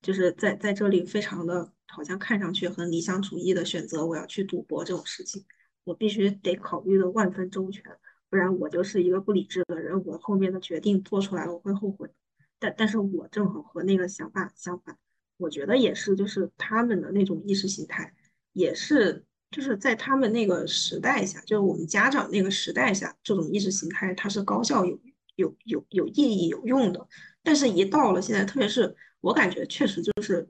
[0.00, 5.44] 就是在在这里非常的好像看上去很理想主义的选择，我要去赌博这种事情，
[5.82, 7.82] 我必须得考虑的万分周全。
[8.30, 12.10] 不然我就是一个不理智的人，我后面的决定做出来我会后悔。
[12.58, 14.98] 但但是我正好和那个想法相反，
[15.36, 18.12] 我觉得也是，就是他们的那种意识形态，
[18.52, 24.98] 也是就是在他们那个时代下，就是我们家长那个时代下，这种意识形态它是高效、有
[25.36, 27.08] 有有有意义、有用的。
[27.42, 30.48] 但是，一到了现在，特别是我感觉，确实就是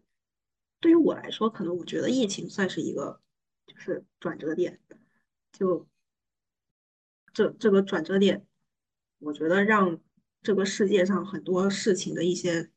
[0.80, 3.20] 对于我来说，可能我觉得疫情算是一个
[3.66, 4.80] 就是转折点，
[5.52, 5.86] 就。
[7.38, 8.44] 这这个转折点，
[9.20, 10.00] 我觉得让
[10.42, 12.68] 这个世界上很多事情的一些，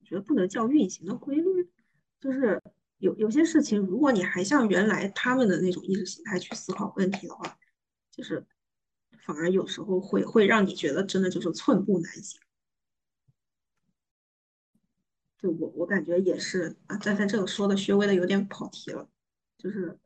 [0.00, 1.68] 我觉得不能叫运行的规律，
[2.18, 2.62] 就是
[2.96, 7.58] 有有些事情，如果你还像原来他们的那种意识形态去思考问题的话，
[8.10, 8.46] 就是
[9.26, 12.40] 反而有时候会会让你觉得真的就是寸步难行。
[15.36, 19.06] 就我我感觉也是啊，但在这个说的稍微的有点跑题了，
[19.58, 19.98] 就是，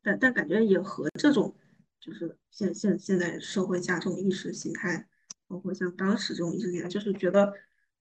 [0.00, 1.56] 但但感觉也和这种
[2.04, 5.08] 就是现现现在社会下这种意识形态，
[5.46, 7.52] 包括像当时这种意识形态，就是觉得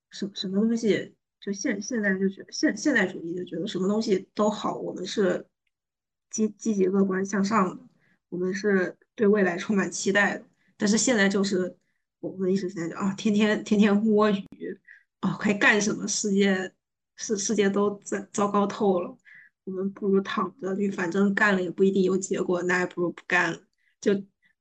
[0.09, 5.45] 什什么东西就现现在就觉得现现代主义就觉得什么东西都好，我们是
[6.29, 7.83] 积积极乐观向上的，
[8.29, 11.77] 我们是对未来充满期待的，但是现在就是
[12.19, 14.45] 我们的意识形态就啊，天天天天摸鱼。
[15.21, 16.05] 啊，快干什么？
[16.05, 16.69] 世界
[17.15, 19.17] 世世界都糟糟糕透了，
[19.63, 23.57] 我们不如躺着，你反正干了也不一定有结果，那还不如不干了。
[24.03, 24.11] 就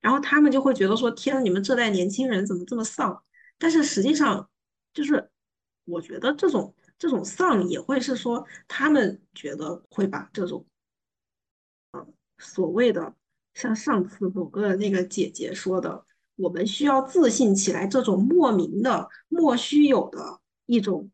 [0.00, 3.24] 然后他们就会觉得说：“天，你们这代年轻人怎么这么丧？”
[3.58, 4.48] 但是实际上，
[4.94, 5.28] 就是
[5.84, 10.64] 我觉得这种这种丧也会是说，他们觉得会把这种，
[11.90, 12.06] 呃，
[12.38, 13.14] 所谓的
[13.54, 20.38] 像上次某个那个姐姐说的，我们需要自信起来，这种莫名的、莫须有的。
[20.66, 21.10] 一种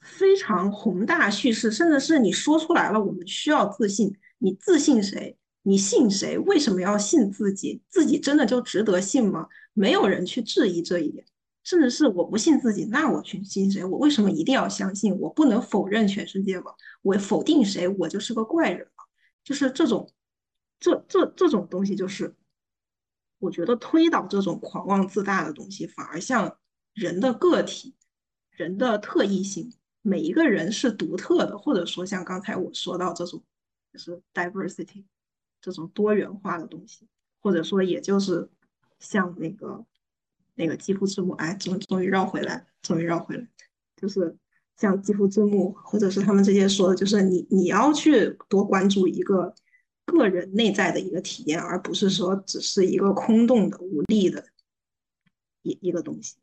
[0.00, 4.14] 非常宏大叙事，甚至是你说出来了，我们需要自信。
[4.38, 5.36] 你自信谁？
[5.70, 6.36] 你信谁？
[6.36, 7.80] 为什么要信自己？
[7.88, 9.46] 自己真的就值得信吗？
[9.72, 11.24] 没有人去质疑这一点，
[11.62, 13.84] 甚至是我不信自己，那我去信谁？
[13.84, 15.16] 我为什么一定要相信？
[15.20, 16.72] 我不能否认全世界吗？
[17.02, 18.92] 我否定谁，我就是个怪人了。
[19.44, 20.10] 就是这种，
[20.80, 22.34] 这这这种东西，就是
[23.38, 26.58] 我觉得推导这种狂妄自大的东西，反而像
[26.94, 27.94] 人的个体。
[28.50, 33.42] 人的特异性，每一个人是独特的，或者说像刚才我说到这种，
[33.90, 35.04] 就是 diversity
[35.60, 37.06] 这种多元化的东西，
[37.40, 38.48] 或者说也就是
[38.98, 39.84] 像那个
[40.54, 43.46] 那个肌肤之母，哎，终终于绕回来，终于绕回来，
[43.96, 44.36] 就是
[44.76, 49.54] 像肌肤之母，或者是他们这些说的，就是你你要去多关注一个
[50.06, 54.44] 个人内在的一个体验，而不是说只是一个空洞的、无力的
[55.62, 56.36] 一一个东西。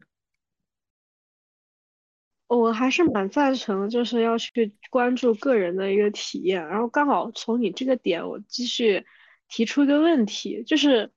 [2.47, 6.65] 我还是蛮赞成，就是要去关注个人的一个体验。
[6.65, 9.05] 然后刚好从你这个点，我继续
[9.49, 11.11] 提出一个问题，就是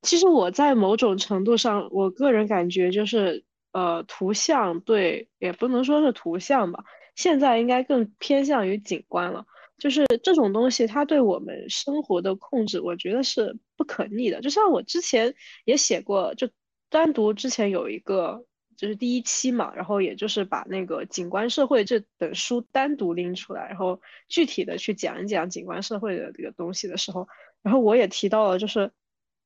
[0.00, 9.44] 其实我在某种程度上，我个人感觉就是，呃，图像对，也不能说是图像吧，现在应该更偏向于景观了。
[9.76, 14.40] 就是这种东西，它对我们生活的控制，我觉得是不可逆的。
[14.40, 15.34] 就像我之前
[15.66, 16.48] 也写过，就
[16.88, 18.46] 单独之前有一个。
[18.80, 27.28] 就是第一期嘛，然后也就是把那个《景观社会》这本书单独拎出来，然后具体的去讲一讲景观社会的这个东西的时候，
[27.60, 28.90] 然后我也提到了，就是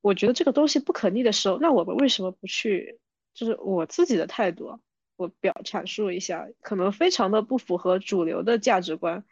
[0.03, 3.01] 我觉得这个东西不可逆的时候，那我们为什么不去？
[3.35, 4.79] 就是我自己的态度，
[5.17, 9.25] 我表阐述一下，可能非常的不符合主流的价值观，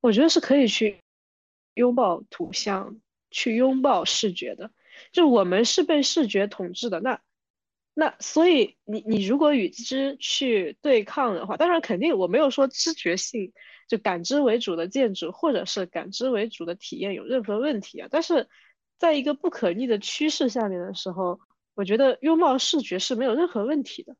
[0.00, 0.98] 我觉得是可以去
[1.74, 2.98] 拥抱图像，
[3.30, 4.72] 去拥抱视觉的，
[5.12, 7.20] 就我们是被视觉统治的，那。
[7.98, 13.54] 那所以你你如果与之去对抗的话，当然肯定我没有说知觉性
[13.88, 18.08] 就感知为主的建筑或者是感知为主的体验有任何问题啊。
[18.10, 18.50] 但是
[18.98, 21.40] 在一个不可逆的趋势下面的时候，
[21.74, 24.14] 我觉得拥抱视觉是没有任何问题的。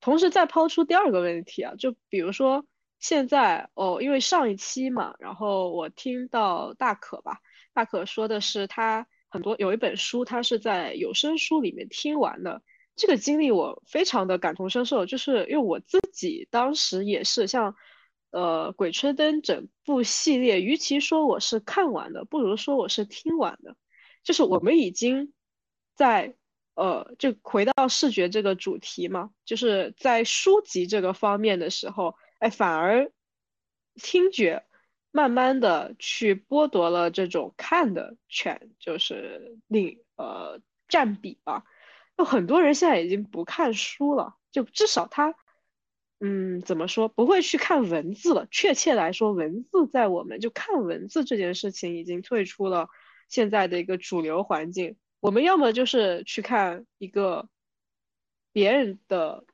[0.00, 2.64] 同时再抛出第二个问题啊，就比如说
[2.98, 7.40] 现在哦，因为上一期嘛，然后我听到大可吧，
[7.74, 12.62] 大可说的是他很多有一本书，他是在有声书里面听完的。
[12.98, 17.76] 这个经历我非常的感同身受，就是因为我自己当时也是像，
[18.32, 23.76] 呃，《鬼吹灯》整部系列，与其说我是看完的，不如说我是听完的。
[24.24, 25.32] 就是我们已经
[25.94, 26.34] 在，
[26.74, 33.10] 呃，就回到视觉这个主题嘛，就是在书籍这个方面的时候，哎，反而
[33.94, 34.64] 听觉
[35.12, 41.64] 慢慢的去剥夺了这种看的权，就是另呃占比吧。
[42.18, 45.36] 就很多人现在已经不看书了，就至少他，
[46.18, 48.48] 嗯，怎么说，不会去看文字了。
[48.50, 52.88] 确切来说，文字在我们就看文字这件事情已经退出了
[53.28, 54.96] 现在的一个主流环境。
[55.20, 57.48] 我们要么就是去看一个
[58.52, 59.44] 别人的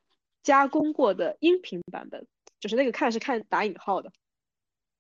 [0.43, 2.27] 加工过的音频版本，
[2.61, 4.09] 就是那个看是看打引号的；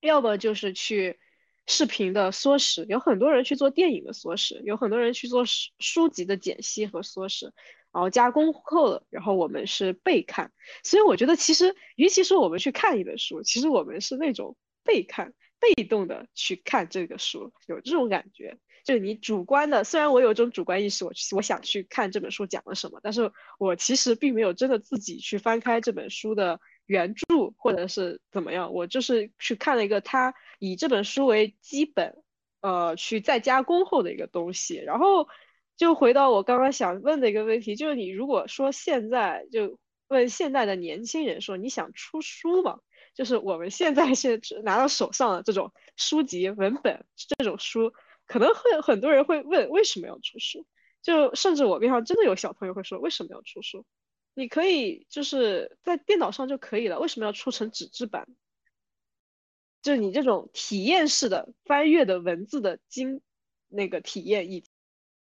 [0.00, 1.18] 要么就是去。
[1.66, 7.52] 视频的缩时，有很多人去做电影的缩时，有很多人去做书书籍的解析和缩时，
[7.92, 10.52] 然后加工后了，然后我们是被看。
[10.82, 18.58] 所以我觉得，其实与其说我们去看一本书，其实我们是那种被看、被动的去看这个书，有这种感觉。
[18.84, 27.24] 就你主观的，虽然我有一种主观意识，我我想去看这本书讲了什么，但是我其实并没有真的自己去翻开这本书的原著
[27.56, 32.22] 或者是怎么样，我就是去看了一个他以这本书为基本，
[32.60, 34.76] 呃，去再加工后的一个东西。
[34.76, 35.28] 然后
[35.76, 39.78] 就回到我刚刚想问的一个问题，就是你如果说现在就
[40.08, 42.78] 问现在的年轻人说你想出书吗？
[43.14, 47.92] 就是我们现在现拿到手上的这种书籍文本这种书，
[48.26, 50.66] 可能会很多人会问为什么要出书？
[51.00, 53.84] 就甚至我边上真的有小朋友会说为什么要出书？
[54.34, 58.26] 你可以就是在电脑上就可以了，为什么要出成纸质版？
[59.84, 63.20] 就是你这种体验式的翻阅的文字的经
[63.68, 64.64] 那个体验已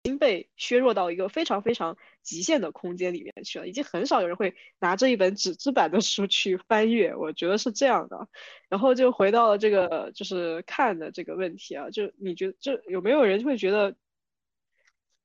[0.03, 8.29] 经被削弱到一个非常非常极限的空间里面去了，已经很少有人会拿着一本纸质版的书去翻阅，我觉得是这样的。
[8.69, 13.95] 然后就回到了这个就是看的这个问题啊，就你觉得就有没有人会觉得？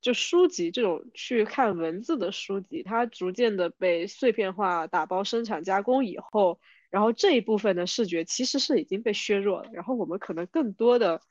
[0.01, 6.59] 就书籍这种去看文字的书籍，它逐渐的被碎片化打包生产加工以后，
[6.91, 9.71] 然后这一部分的视觉其实是已经被削弱了。
[9.73, 11.21] 然后我们可能更多的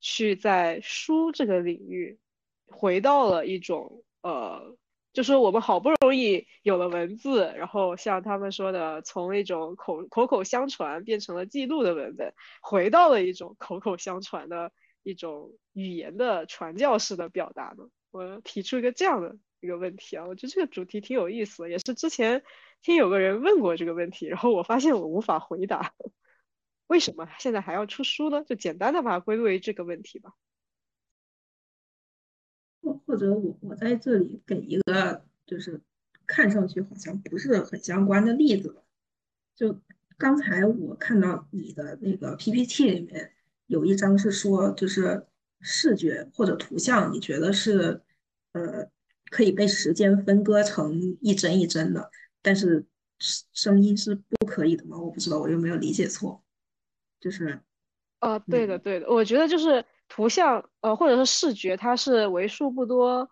[0.00, 2.18] 去在书这个领域，
[2.66, 4.76] 回到了一种呃，
[5.12, 14.72] 就是我们好不容易有了文字，然后像他们说的，从一种口口口相传变成了记录的文本，回到了一种口口相传的
[15.04, 17.84] 一种语言的传教式的表达呢。
[18.10, 19.36] 我提出一个这样的
[19.66, 22.44] 一个问题啊，我觉得这个主题挺有意思，也是之前
[22.82, 25.92] 听有个人问过这个问题，然后我发现我无法回答，
[26.86, 28.44] 为什么现在还要出书呢？
[28.44, 30.34] 就简单的把它归为这个问题吧。
[32.80, 35.82] 或或者我我在这里给一个就是
[36.28, 38.84] 看上去好像不是很相关的例子，
[39.56, 39.80] 就
[40.16, 43.32] 刚才我看到你的那个 PPT 里面
[43.66, 45.26] 有一张是说就是
[45.60, 48.00] 视觉或者图像，你觉得是？
[48.52, 48.88] 呃，
[49.36, 52.10] 可以被时间分割成一帧一帧的，
[52.40, 52.86] 但是
[53.52, 54.96] 声音是不可以的吗？
[54.98, 56.42] 我不知道我有没有理解错。
[57.20, 57.60] 就是，
[58.20, 63.28] 呃，对的，对的，我觉得就是图像，呃，或者是视觉，它是为数不多，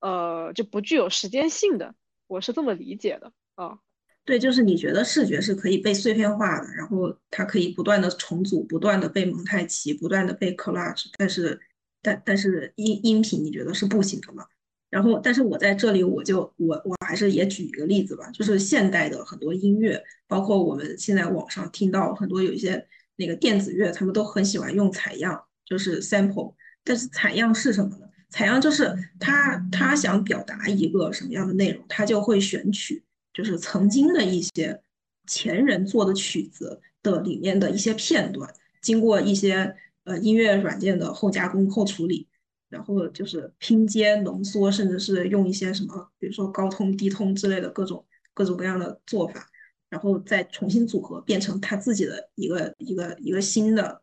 [0.00, 1.94] 呃，就不具有时间性的，
[2.28, 3.78] 我是这么理解的啊。
[4.24, 11.60] 对，就是你觉得视觉是可以被碎片化的，然后它可以不断的重组，不断的被蒙太奇，不断的被 collage，但是，
[12.00, 14.46] 但但是音音频你觉得是不行的吗？
[14.92, 22.86] 然后，但是我在这里，我就我我还是也举一个例子吧，就是现代的很多音乐，包括我们现在网上听到很多有一些
[23.16, 26.52] 那个电子乐，他们都很喜欢用采样，就是 sample。
[26.84, 28.06] 但是采样是什么呢？
[28.28, 34.78] 采样就是他他想表达一个什么样的内容，他就会选取就是曾经的一些
[35.26, 39.74] 前人做的曲子的里面的一些片段，经过一些
[40.04, 42.28] 呃音乐软件的后加工后处理。
[42.72, 48.02] 然后就是拼接、浓缩，甚至是用一些什么，比如说高通、低通之类的各种
[48.32, 49.46] 各种各样的做法，
[49.90, 54.00] 然后再重新组合，变成他自己的一个一个一个新的，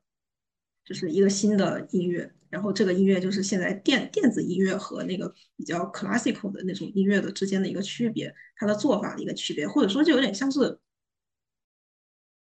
[0.86, 2.32] 就是一个新的音乐。
[2.52, 10.80] 然后这个音乐就是现在电电子音乐和那个比较 classical 的那种音乐的之间的一个区别，它的做法的一个区别，或者说就有点像是。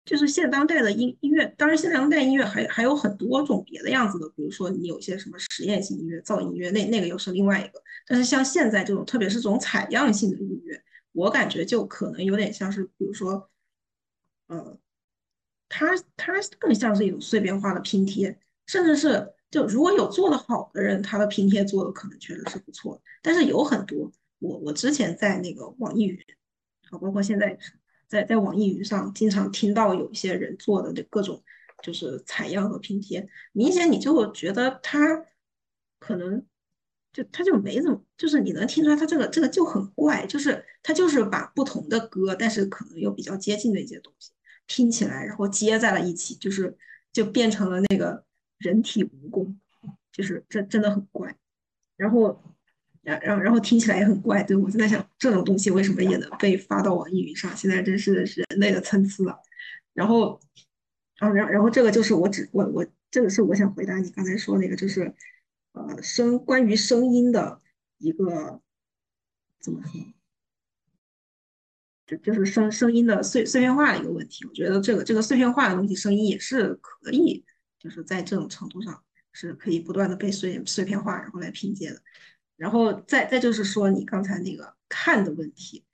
[0.07, 7.83] 就是现当代的音音乐，当然现当代音乐还还有很多种别的样子的，比如说你有些什么实验性音乐、噪音音乐，那那个又是另外一个。
[8.07, 10.81] 但是像现在这种，特别是这种采样性的音乐，
[11.11, 13.49] 我感觉就可能有点像是，比如说，
[14.47, 14.79] 呃，
[15.67, 23.01] 它它更像是一种碎片化的拼贴，甚至是就如果有做的好的人，他的拼贴做的可能确实是不错。
[23.21, 26.17] 但是有很多，我我之前在那个网易云，
[26.91, 27.59] 啊，包括现在。
[28.07, 31.43] 在在网易云上经常听到有一些人做的那各种
[31.83, 35.25] 就是采样和拼贴，明显你就觉得他
[35.99, 36.45] 可能
[37.13, 44.31] 就他就没怎么，就是你能听出来他这个这个就很怪，就是他就是把不同的歌，但是可能又比较接近的一些东西
[44.65, 46.77] 拼起来，然后接在了一起，就是
[47.13, 48.25] 就变成了那个
[48.57, 49.55] 人体蜈蚣，
[50.11, 51.35] 就是这真的很怪，
[51.95, 52.43] 然后。
[53.07, 57.55] 然后，然后听起来也很怪，对我就在想，这种东西为什么也能被发到网易云上？
[57.55, 59.39] 现在真是人类的参差了。
[59.93, 60.37] 然后
[61.19, 65.13] 啊，然，然后这个就是我只我我这个是我想回答你刚才说那个，就是
[65.71, 67.61] 呃声关于声音的
[67.97, 68.61] 一个
[69.61, 70.13] 怎么说？
[72.05, 74.45] 就就是声声音的碎碎片化的一个问题。
[74.45, 77.45] 我觉得这个这个碎片化的东西，声音也是可以，
[77.79, 79.01] 就是在这种程度上
[79.31, 82.01] 是可以不断的被碎碎片化，然后来拼接的。
[82.57, 85.85] 然后再再就是说你刚才那个看的问题，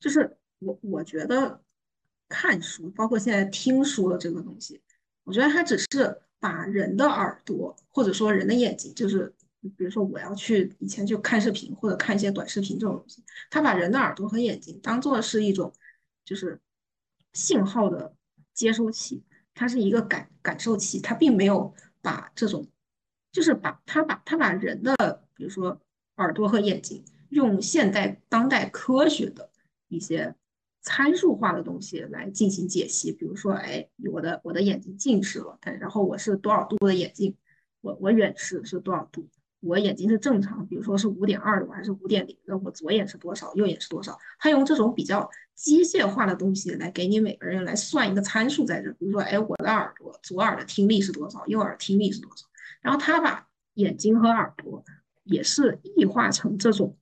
[0.00, 1.62] 就是我我觉得
[2.28, 4.80] 看书，包括现在听书的这个东西，
[5.24, 9.32] 我觉得它只是把人的耳朵或者说人的眼睛，就是
[9.76, 15.72] 比如说我要去以前去看视频或者看一些短视频这种东西，它把人的耳朵和眼睛当做是一种
[16.24, 16.58] 就是
[17.34, 18.14] 信号的
[18.54, 22.66] 接收器，它是一个感感受器，它并没有把这种，
[23.32, 24.94] 就是把它把它把人的，
[25.34, 25.80] 比如说
[26.18, 29.50] 耳朵和眼睛，用现代当代科学的
[29.88, 30.36] 一些
[30.82, 37.36] 参数化的东西来进行解析，比如说，哎，我的我的眼睛近视了，然后我是多少度的眼镜，
[37.80, 39.28] 我我远视是多少度。
[39.60, 42.56] 我眼睛是正常，比如说是五点二的，还是五点零的？
[42.58, 44.16] 我左眼是多少，右眼是多少？
[44.38, 52.46] 他用这种比较机械化的东西来给你每个人来算一个参数在这，比如说，哎，我的耳朵左耳的听力是多少，右耳听力是多少？
[52.80, 54.84] 然后他把眼睛和耳朵
[55.28, 56.96] 也是异化成这种，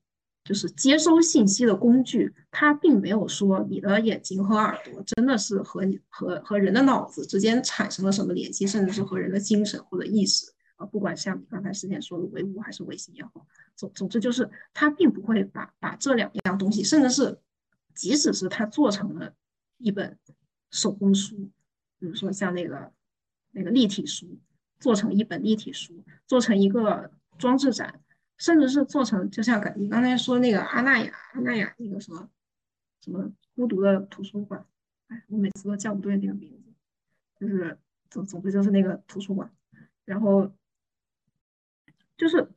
[0.44, 2.34] 就是接收信息的工具。
[2.50, 10.52] 它并没有说你的眼睛和耳朵真的是和你和和人的脑子之间产生了什么联系，甚至是和人的精神或者意识。
[10.76, 17.38] 啊，不管像你刚才之前说的唯物还是唯心也好，总总之就是他并不会把把这两样东西，甚至是
[17.94, 19.32] 即使是他做成了
[19.78, 20.18] 一本
[20.70, 21.34] 手工书，
[21.98, 22.92] 比如说像那个
[23.52, 24.38] 那个立体书，
[24.78, 28.02] 做成一本立体书，做成一个装置展，
[28.38, 32.28] 甚至是做成就像你刚才说那个阿那亚阿那亚那个什么
[33.00, 34.64] 什么孤独的图书馆，
[35.08, 36.72] 哎，我每次都叫不对那个名字，
[37.38, 37.78] 就是
[38.10, 39.50] 总总之就是那个图书馆，
[40.04, 40.52] 然后。
[42.18, 42.50] 就是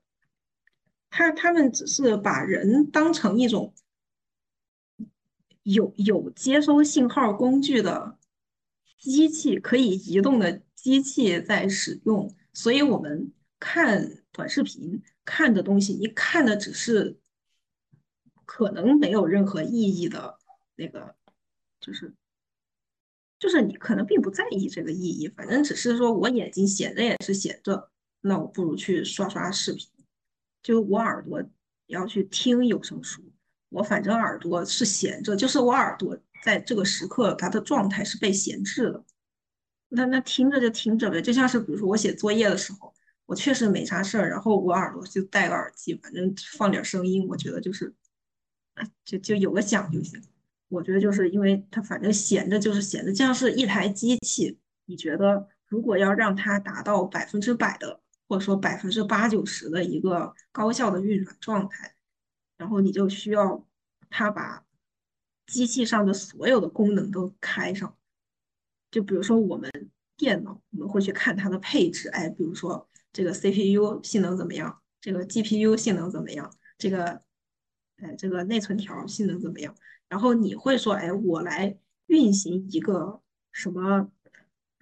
[1.10, 3.74] 他，他们只是把人当成一种
[5.64, 8.18] 有有接收信号工具的
[8.98, 12.34] 机器，可以移动的机器在使用。
[12.54, 17.20] 所以，我们看短视频看的东西，你看的只是
[18.46, 20.40] 可能没有任何意义的
[20.76, 21.16] 那个，
[21.80, 22.16] 就是
[23.38, 27.92] 就是你可能并不在意这个意义，反正只是说我眼睛闲着也是闲着。
[28.22, 29.88] 那我不如去刷刷视频，
[30.64, 31.44] 就我耳朵
[31.86, 33.22] 要去听有声书，
[33.70, 39.06] 我反正耳朵是闲着，就是我耳朵在这个时刻它的状态是被闲置的。
[39.90, 42.94] 那那听着就听着呗，就像是比如说我写作业的时候，
[43.30, 47.94] 我确实没啥事儿，然后我耳朵就戴个耳机，反正放点声音，我觉得就是，
[49.06, 50.20] 就就有个响就行。
[50.68, 58.02] 我觉得就是因为它反正闲着就是闲着，像是一台机器，你觉得如果要让它达到百分之百的。
[58.28, 61.96] 或者说百分之八九十的一个高效的运转状态，
[62.58, 63.68] 然后你就需要
[64.12, 64.64] 它把
[65.48, 67.98] 机器上的所有的功能都开上。
[68.92, 69.72] 就比如说我们
[70.16, 77.22] 电脑，我们会去看它的配置，哎，比如说这个 CPU 性能怎么样，这个 GPU 性能怎么样，这个，
[77.98, 79.76] 哎，这个内存条性能怎么样？
[80.08, 84.10] 然后你会说，哎，我来运行一个什么，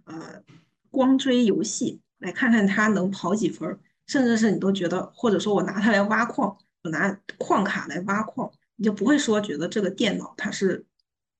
[0.05, 0.43] 呃，
[0.89, 2.01] 光追游戏。
[2.19, 10.83] 来看看它能跑几分，甚至是你都觉得，或者说我拿它来挖矿，我拿矿卡来挖矿，你就不会说觉得这个电脑它是，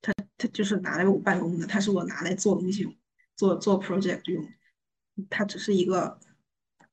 [0.03, 2.95] 它它就是拿来我办公的，它是我拿来做东西用，
[3.35, 4.47] 做做 project 用，
[5.31, 6.19] 它只是一个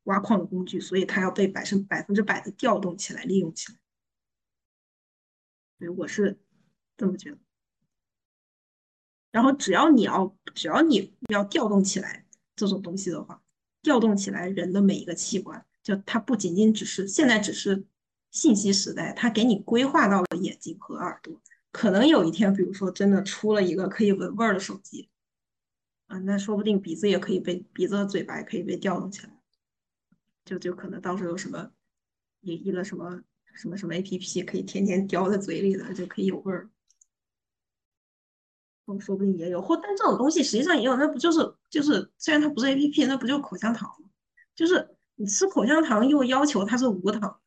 [0.04, 3.78] 挖矿的工具，所以它要被百分百分之百的调动起来，利用起来。
[5.78, 6.40] 所以我是
[6.96, 7.38] 这么觉得。
[9.30, 12.24] 然后只要你要，只要你要调动起来
[12.56, 13.40] 这种东西的话。
[13.82, 17.84] 调动起来人的每一个器官，就它不仅仅只是现在只是
[18.30, 21.38] 信息时代，它给你规划到了眼睛和耳朵。
[21.70, 25.10] 可能有一天，比如说真的出了一个可以闻味儿的手机，
[26.06, 29.33] 啊，那说不定鼻子也可以被鼻子和嘴巴也可以被调动起来，
[30.44, 31.70] 就就可能到时候有什么
[32.40, 33.22] 一一个什么
[33.54, 36.68] 什么什么 A P P 可以天天叼在嘴里的，就可以有味儿。
[38.86, 41.38] 哦，说不定也有，或但这种东西实际上也有，那不就是
[41.70, 44.10] 就是，虽然它不是 A P P，那不就口香糖吗？
[44.54, 47.40] 就是你吃口香糖又要求它是无糖，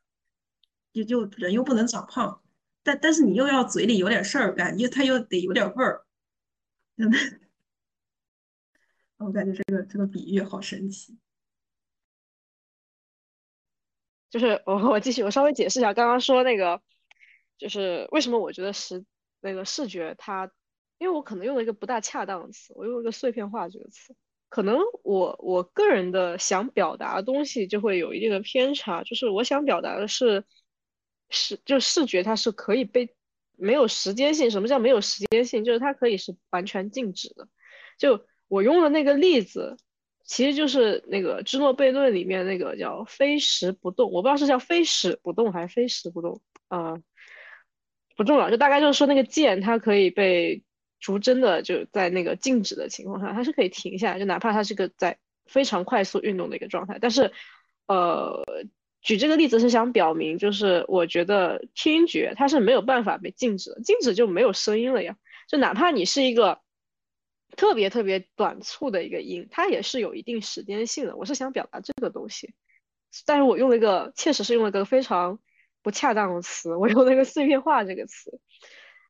[0.92, 2.42] 就就人又不能长胖，
[2.82, 6.08] 但但是你又要嘴里有点事儿干，又它又得有点味儿，
[6.98, 7.18] 真的，
[9.18, 11.16] 我感觉这个这个比喻好神奇。
[14.38, 16.82] 就是我我继续我稍微解释一下，刚刚说那个，
[17.58, 19.04] 就是为什么我觉得视
[19.42, 20.52] 那个视觉它。
[21.00, 24.16] 因为我可能用了一个不大恰当的词，我用了一个碎片化这个词，
[24.50, 30.44] 可能我我个人的想表达的东西就会有一定的偏差，就是我想表达的是，
[31.30, 33.16] 视就视觉它是可以被
[33.52, 35.64] 没有时间性，什么叫没有时间性？
[35.64, 37.48] 就是它可以是完全静止的。
[38.00, 39.78] 就我用的那个例子，
[40.28, 47.00] 其实就是那个芝诺悖论里面那个叫非时不动，我不知道是叫非时不动还是非时不动啊，
[48.16, 50.62] 不重要，就大概就是说那个键它可以被。
[51.00, 56.98] 逐帧的就在那个静止的情况下，它是可以停下来，就哪怕它是个在非常快速运动的一个状态。
[57.00, 57.32] 但是，
[57.86, 58.44] 呃，
[59.04, 65.16] 举这个例子是想表明，就是我觉得听觉它是没有办法被静止的，静止就没有声音了呀。
[65.48, 66.62] 就哪怕你是一个
[67.56, 71.16] 特别特别短促的一个音，它也是有一定时间性的。
[71.16, 72.54] 我是想表达这个东西，
[73.26, 75.40] 但是我用了一个，确实是用了个非常
[75.82, 78.40] 不恰当的词，我用了一个碎片化这个词。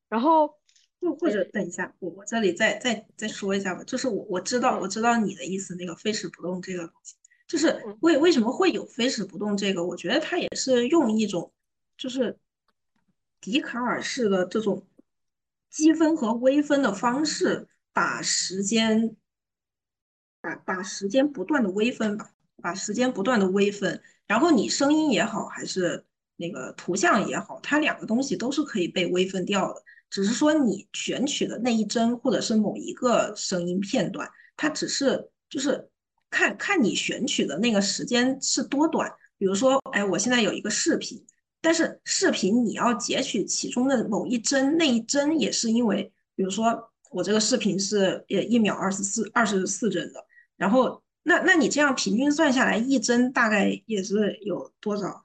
[0.07, 0.47] 然后，
[1.01, 7.15] 或或者等一下，我我这里再再再说一下吧，就是我我知道我知道你的意思，那个飞驰不动这个东西，
[7.47, 9.85] 就是为为什么会有飞驰不动这个？
[9.85, 11.51] 我觉得它也是用一种
[11.97, 12.37] 就是
[13.41, 14.87] 笛卡尔式的这种
[15.69, 17.67] 积分和微分的方式。
[17.97, 19.15] 把时间，
[20.39, 22.29] 把把时间不断的微分吧，
[22.61, 29.81] 把时间不断的微分，然后你声音也好，还是那个图像也好，它两个东西都是可以被微分掉的，
[30.11, 35.89] 只是说你选取的那一帧或者是某一个声音片段，它只是就是
[36.29, 39.11] 看看你选取的那个时间是多短。
[39.39, 41.25] 比如说，哎，我现在有一个视频，
[41.61, 46.91] 但是视频你要截取其中的某一帧，那一帧也是因为，比如说。
[47.17, 50.23] 我这个视频是也一秒二十四二十四帧的，
[50.55, 55.23] 然后那那你这样平均算下来，一帧大概也是有多少？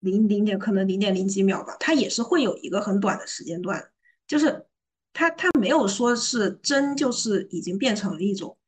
[0.00, 3.88] 零零点可能零点零几秒吧，它也是会有一个很短的时间段，
[4.26, 4.66] 就是
[5.12, 8.58] 它它没有说是帧就是已经变成了一种。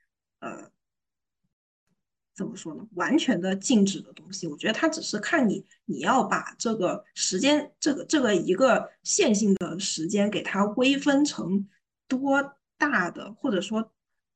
[2.39, 2.86] 怎么说呢？
[2.95, 11.68] 完全的静止的东西，我觉得它只是看你，你要把这个时间，这个这个一个线性的时间，给它微分成
[12.07, 13.93] 多大的，或者说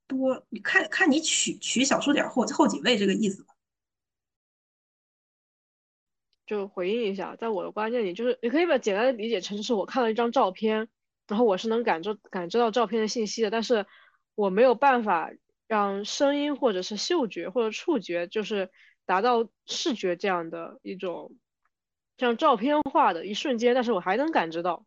[0.08, 3.54] 多，你看看你取取小数点后后几位这个意思吧。
[6.44, 10.88] 就回应一下，在我的观念里，就是你可以把简单的理解成，是我看了一张照片，
[11.28, 13.86] 然后我是能感知感知到照片的信息的，但是
[14.34, 15.30] 我没有办法。
[15.72, 18.70] 让声音或者是嗅觉或者触觉，就是
[19.06, 21.34] 达到视觉这样的一种
[22.18, 24.84] 像照片化的一瞬间，但是我还能感知到，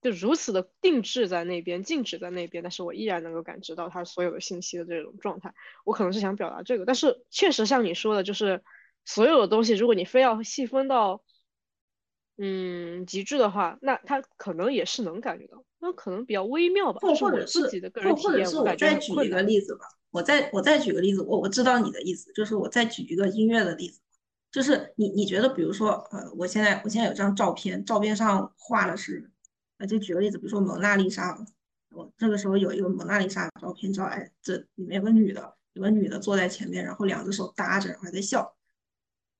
[0.00, 5.52] 就如此的定制在那边，静止在那边，但是我依然能够感知到它所有的信息的这种状态。
[5.84, 8.62] 我可能是想表达这个，但是确实像你说的，就是
[9.04, 11.24] 所有的东西，如果你非要细分到
[12.38, 17.00] 嗯极致的话，那它可能也是能感觉到，那可能比较微妙吧。
[17.00, 17.62] 或者是
[18.04, 19.86] 或或者是我再举一个例子吧。
[20.14, 23.98] 我再我再举个例子，我我知道你的意思，就是我再举一个音乐的例子，
[24.52, 29.28] 就是你你觉得，比如说，呃，我现在我现在有张照片，照片上画的是，
[29.78, 31.36] 呃，就举个例子，比如说蒙娜丽莎，
[31.90, 38.54] 我这个时候有一个蒙娜丽莎照片，照，哎，这里面有个女的，有个女的坐在前面，然后两只手搭着，然后还在笑，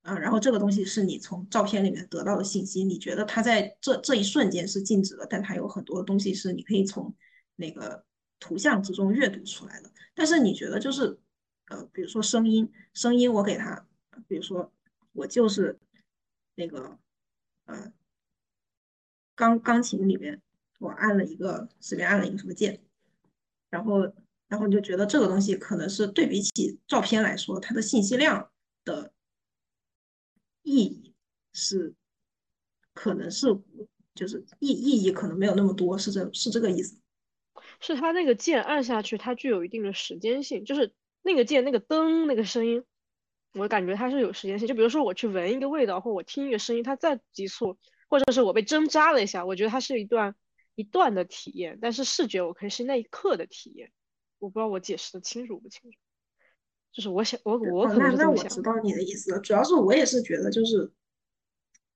[0.03, 7.15] 啊，然后这个东西是你从照片里面得到的信息，你觉得它在这这一瞬间是静止的，但它有很多东西是你可以从
[7.55, 8.05] 那个
[8.45, 9.91] 图像之中阅读出来的。
[10.15, 11.19] 但是你觉得就是，
[11.69, 13.87] 呃，比如说声音，声音我给他，
[14.29, 14.71] 比如说
[15.13, 15.79] 我就是
[16.55, 16.99] 那个，
[17.65, 17.91] 呃，
[19.35, 20.43] 钢钢琴里面
[20.79, 22.79] 我按了一个随便按了一个什么键，
[23.71, 24.13] 然后
[24.47, 28.51] 然后你就觉得这个东西可能是对比起照片来说，它的信息量
[28.85, 29.11] 的
[30.63, 31.15] 意义
[31.55, 31.95] 是，
[32.93, 33.47] 可能是
[34.15, 36.99] 就是意意义可能没有那么多，是这是这个意思。
[37.81, 42.85] 是它那个键按下去，它具有一定的时间性，就是那个键那个噔那个声音，
[43.55, 44.67] 我感觉它是有时间性。
[44.67, 50.35] 就比如说我去闻一个味道，或我听一个声音，它再急促，或者是我被针扎了一下，我觉得它是一段
[50.75, 51.79] 一段的体验。
[51.81, 53.91] 但是视觉我可以是那一刻的体验。
[54.39, 55.99] 我不知道我解释的清楚不清楚？
[56.93, 58.45] 就是我想我我可能是这么想。
[58.47, 60.93] 那我知道你的意思了，主要是我也是觉得就是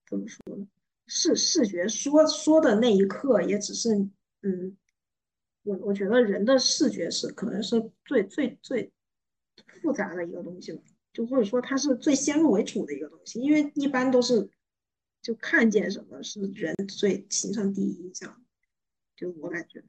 [0.07, 0.67] 怎么说呢？
[1.07, 3.89] 视视觉说说的那一刻也只是
[4.41, 4.75] 嗯。
[5.69, 8.91] 我我觉得人的视觉是可能是最最最
[9.79, 10.81] 复杂的一个东西了，
[11.13, 14.49] 就或者说它是最先入为主的一个东西，因为一般都是
[15.21, 18.41] 就看见什么是人最形成第一印象，
[19.15, 19.83] 就我感觉，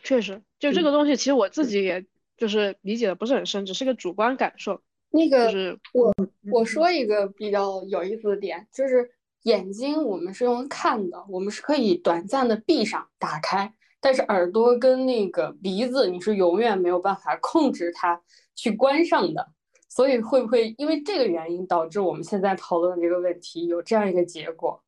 [0.00, 2.04] 确实，就这个东西，其实我自己也
[2.36, 4.82] 就是理解的不是很深，只是个主观感受。
[5.08, 6.14] 那个是我
[6.52, 9.10] 我说一个比较有意思的点，就是。
[9.42, 18.20] 眼睛我们是用看的，我们是可以短暂的闭上、打开，但是耳朵跟那个鼻子，你是永远没有办法控制它
[18.54, 19.52] 去关上的。
[19.88, 24.82] 所以会不会因为这个原因导致我们现在讨论这个问题有这样一个结果？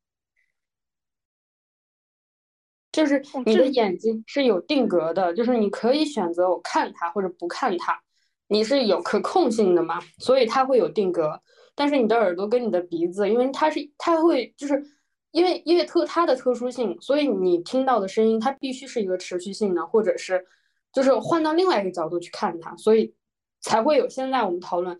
[2.91, 7.99] 就是你的眼睛是有定格的，就是你可以选择我看它或者不看它，
[8.47, 9.99] 你是有可控性的嘛？
[10.19, 11.41] 所以它会有定格。
[11.75, 14.83] 但是你的耳朵跟你的鼻子，因为它是它会就是
[15.31, 20.45] 因为因为特它的特殊性，所以你听到的声音它必须是一个持续性的，或者是
[20.91, 23.13] 就是换到另外一个角度去看它，所以
[23.61, 24.99] 才会有现在我们讨论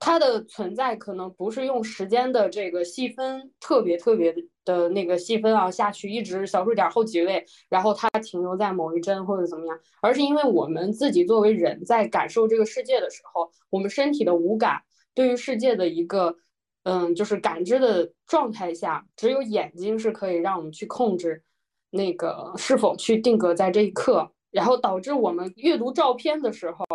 [0.00, 4.34] 它的存在可能不是用时间的这个细分特别特别
[4.64, 14.82] 的那个细分啊下去，一直小数点后几位，然后它停留在某一帧或者怎么样，而是因为我们自己作为人在感受这个世界的时候，我们身体的五感
[15.14, 16.36] 对于世界的一个
[16.84, 21.42] 嗯就是感知的状态下，只有眼睛是可以让我们去控制
[21.90, 26.86] 那个是否去定格在这一刻，然后导致我们阅读照片的时候，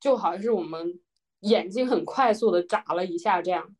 [0.00, 1.00] 就好像是我们。
[1.40, 3.76] 眼睛很快速的眨了一下，这样。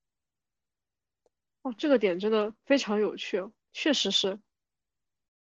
[1.63, 3.43] 哦，这个点真的非常有趣，
[3.73, 4.39] 确实是，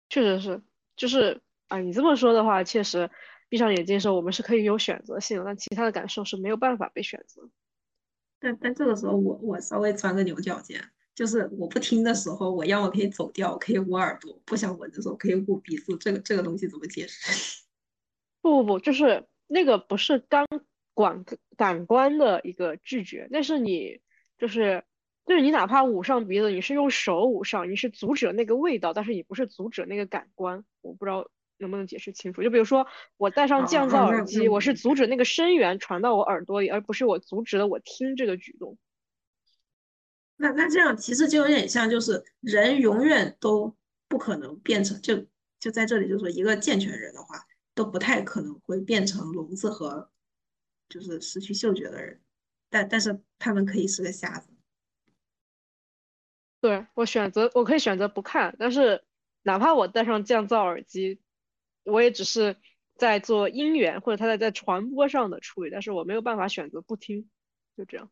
[0.09, 0.63] 确实是，
[0.97, 3.09] 就是啊，你这么说的话，确实，
[3.51, 7.49] 闭上眼睛的时候，我们是可以有选择性的，但其他的感受是没有办法被选择。
[8.41, 10.83] 但但这个时候，我我稍微钻个牛角尖，
[11.15, 15.97] 就是我不听的时候，我要么可以走掉，可以捂耳朵；不想闻的时候，可以捂鼻子。
[15.99, 17.63] 这个这个东西怎么解释？
[18.43, 20.47] 不不不，就是那个不是刚。
[20.99, 21.25] 感
[21.57, 24.01] 感官的一个拒绝，那是你
[24.37, 24.83] 就是
[25.25, 30.65] 就是你哪怕捂上鼻子，你是用手捂上，你是阻止了那个味道，但是你不是阻止那个感官。
[30.81, 32.43] 我不知道能不能解释清楚。
[32.43, 32.87] 就比如说
[33.17, 38.77] 我戴上降噪耳机，我是阻止那个声源传到我耳朵里，而不是我阻止了我听这个举动。
[40.37, 43.77] 那那这样其实就有点像，就是人永远都
[44.09, 45.27] 不可能变成就
[45.61, 47.45] 就在这里，就说一个健全人的话，
[47.75, 50.11] 都不太可能会变成聋子和。
[50.91, 52.19] 就是失去嗅觉的人，
[52.71, 54.49] 但但是他们可以是个瞎子。
[56.63, 59.05] 对我选择，我可以选择不看，但是
[59.43, 61.21] 哪怕我戴上降噪耳机，
[61.91, 62.57] 我也只是
[62.97, 67.29] 在做音源或者他在在传播上的处理，但是我没有办法选择不听，
[67.77, 68.11] 就这样。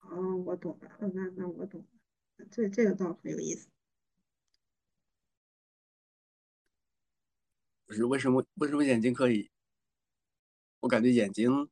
[0.00, 1.80] 哦，我懂了，那那我懂
[2.36, 3.68] 了，这这个倒很有意思。
[7.86, 8.44] 不是为什么？
[8.54, 9.50] 为什么眼睛可以？
[10.80, 11.70] 我感觉眼睛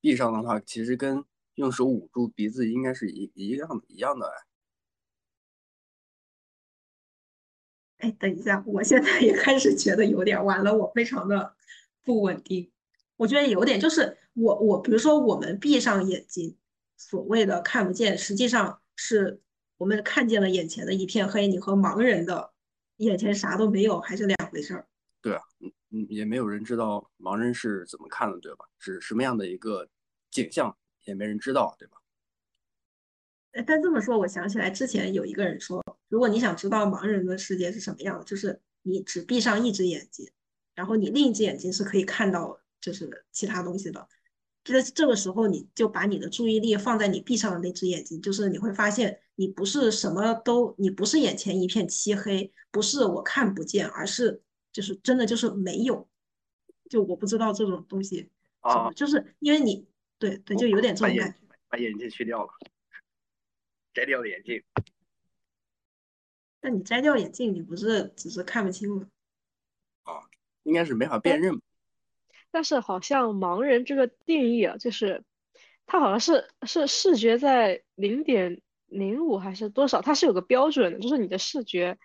[0.00, 1.24] 闭上的话，其实跟
[1.56, 4.49] 用手捂住鼻子应该是一一样的一样的哎。
[8.00, 11.54] 哎，等一下，我现在也开始觉得有点完了，我非常的
[12.04, 12.70] 不稳定。
[13.16, 16.56] 我觉得有点就是我我比如说我们闭上眼睛，
[16.96, 19.40] 所谓的看不见，实际上是
[19.76, 21.46] 我们看见了眼前的一片黑。
[21.46, 22.52] 你和盲人的
[22.96, 24.86] 眼前啥都没有，还是两回事儿。
[25.20, 25.40] 对啊。
[25.60, 28.64] 嗯嗯，也没有人知道盲人是怎么看的，对吧？
[28.78, 29.88] 是什么样的一个
[30.30, 31.96] 景象，也没人知道，对吧？
[33.66, 40.30] 但这么说，我想起来之前有一个人说，如果你想知道盲人的世界是什么样的，就是你只闭上一只眼睛，
[40.74, 44.06] 然后你另一只眼睛是可以看到就是其他东西的。
[44.62, 54.42] 这这个时候，你就把你的注意力放在你闭上的那只眼睛，就是你会发现，你不是什么都，你不是眼前一片漆黑，不是我看不见，而是。
[54.72, 56.08] 就是真的就是没有，
[56.88, 58.30] 就我不知道这种东西
[58.60, 59.84] 啊，就是因为你
[60.16, 61.38] 对对，就有点这种感觉。
[61.68, 62.48] 把眼镜去掉了，
[63.92, 64.62] 摘掉眼镜。
[66.60, 69.06] 那你摘掉眼镜，你不是只是看不清吗？
[70.04, 70.20] 啊，
[70.62, 71.60] 应该是没法辨认。
[72.50, 75.22] 但是好像盲人这个定义啊，就是
[75.86, 81.98] 他好像是是视觉在零点零五还是多少，它是有个标准的，就是你的视觉。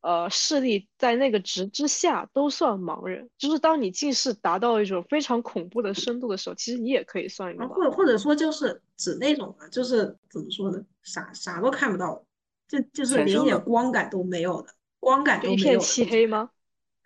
[0.00, 7.66] 呃，视力在那个值之下都算盲人，就是当你近视达到一种非常恐怖的深度的时候，其实你也可以算一个。
[7.66, 10.80] 或者或者说就是指那种啊，就是怎么说呢？
[11.02, 12.24] 啥啥都看不到，
[12.68, 14.68] 就就是连一点光感都没有的，
[15.00, 15.56] 光感都没有。
[15.56, 16.50] 一片漆黑吗？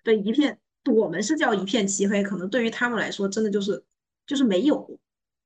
[0.03, 0.59] 对，一片，
[0.93, 3.85] 我们是叫一片漆黑，可能对于他们来说，真的就是
[4.27, 4.99] 就是没有，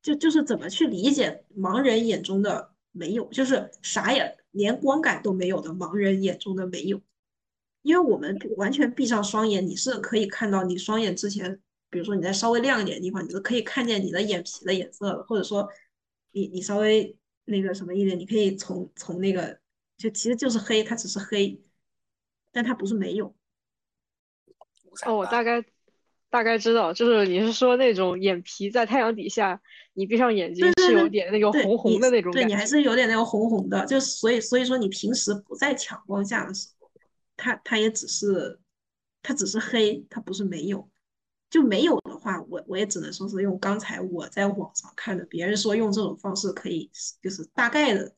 [0.03, 7.01] 就就是怎么去理解盲人眼中的没有，就是啥也连光感都没有的盲人眼中的没有。
[7.83, 15.69] 因为我们完全闭上双眼，你是可以看到你双眼之前，比如说你在稍微亮一点的地方，你是可以看见你的眼皮的颜色的，或者说
[16.33, 19.57] 你你稍微那个什么一点，你可以从从那个
[19.97, 21.61] 就其实就是黑，它只是黑，
[22.53, 23.34] 但它不是没有。
[25.05, 25.64] 哦，我大概
[26.30, 29.61] 大概知道，就是你是说那种眼皮在太阳底下，
[29.94, 36.74] 你闭上眼睛是有点那个红红的那种，对你还是有点那个红红的，就所以所以说你平时不在强光下的时候。
[37.38, 38.59] 它它也只是，
[39.22, 40.88] 它只是黑，它不是没有，
[41.51, 46.90] 就没有的话，我我也只能说是用刚才我在网上看的，别人说用这种方式可以，
[47.22, 48.16] 就是大概的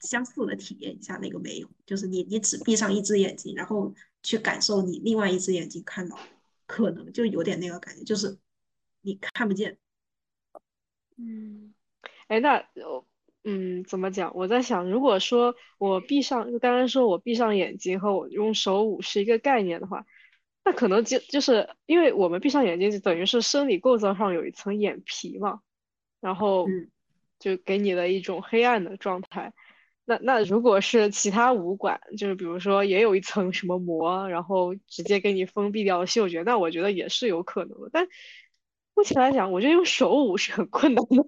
[0.00, 6.18] 相似的体验一下那个没有，就是你你只闭上一只眼睛，然后去感受你另外一只眼睛看到，
[6.66, 8.38] 可能就有点那个感觉，就是
[9.02, 9.78] 你看不见。
[11.16, 11.74] 嗯，
[12.28, 13.06] 哎，那我。
[13.48, 14.34] 嗯，怎么讲？
[14.34, 20.04] 我在想，如果说我闭上，就刚刚说我闭上眼睛和我用手捂是一个概念的话，
[20.64, 25.60] 那可能就就是因为我们闭上眼睛，就等于是生理构造上有一层眼皮嘛。
[26.20, 26.66] 然后，
[27.38, 29.54] 就给你的一种黑暗的状态。
[30.08, 37.90] 那那如果是其他武馆，就是比如说也有一层什么膜，然后直接给你封闭掉嗅觉，那我觉得也是有可能的。
[37.92, 38.06] 但
[38.94, 41.26] 目前来讲，我觉得用手捂是很困难的。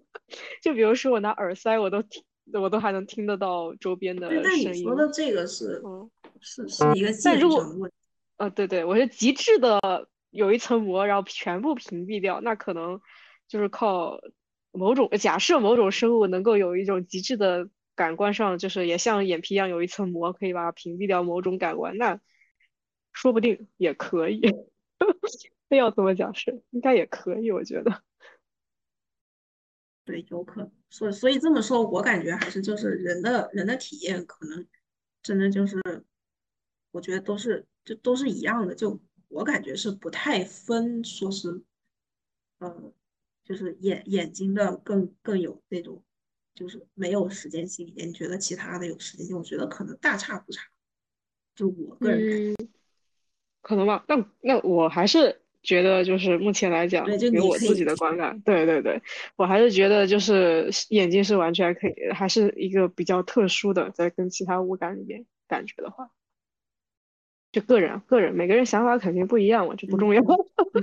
[0.63, 2.23] 就比如说我拿耳塞，我都听，
[2.53, 4.43] 我都还能听得到周边的声音。
[4.45, 6.09] 但你说的这个是，嗯，
[6.41, 7.49] 是是一个技术
[7.81, 7.97] 问题。
[8.37, 9.81] 呃，对对，我是极致的
[10.31, 13.01] 有一层膜，然后全部屏蔽掉，那可能
[13.49, 14.21] 就是靠
[14.71, 17.69] 某种假设某种生物能够有一种极致的。
[17.99, 22.21] 感官上就是也像眼皮一样有一层膜，可以把它屏蔽掉某种感官，那
[23.13, 24.41] 说不定也可以。
[25.69, 28.05] 非要这么讲是，应该也可以，我觉得。
[30.05, 30.71] 对，有可能。
[30.91, 34.65] 所所以这么说，我感觉还是就是人的人的体验，可能
[35.21, 35.83] 真的就是，
[36.93, 38.77] 我觉得都是就都是一样的。
[38.77, 41.63] 就我感觉是不太分，说是，
[42.61, 42.93] 呃，
[43.45, 46.05] 就是眼眼睛的更更有那种。
[46.59, 49.39] 就是没有时间性，你觉得其他的有时间性？
[49.39, 50.61] 我觉得可能大差不差。
[51.55, 52.69] 就我个人感觉，
[53.63, 54.05] 可能吧。
[54.09, 59.01] 那那我还是觉得，就是目前来讲，给我自己的观感，对对对，
[59.37, 66.11] 我还是觉得就是眼睛是完全可以，还是一个比较特殊的，在跟其他五感里面感觉的话，
[67.53, 70.21] 就个人个人每个人想法肯定不一样嘛，就不重要。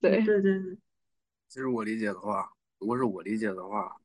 [0.00, 0.78] 对对对对。
[1.48, 3.96] 其实我理解的话，如果是我理解的话。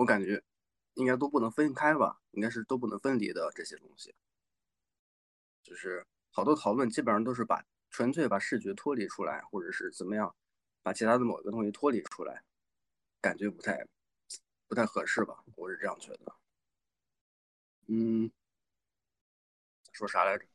[0.00, 0.42] 我感觉
[0.94, 4.14] 应该都不能分开吧，应该是都不能分离的这些东西。
[5.62, 10.34] 就是好多讨论基本上都是把纯粹把视觉脱离出来，或者是怎么样，
[10.82, 12.42] 把其他的某一个东西脱离出来，
[13.20, 13.86] 感觉不太
[14.68, 16.34] 不太合适吧，我是这样觉得。
[17.88, 18.32] 嗯，
[19.92, 20.46] 说啥来着？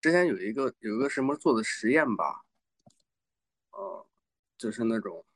[0.00, 2.44] 之前有一个有一个什么做的实验吧，
[3.72, 4.06] 呃，
[4.56, 5.26] 就是那种。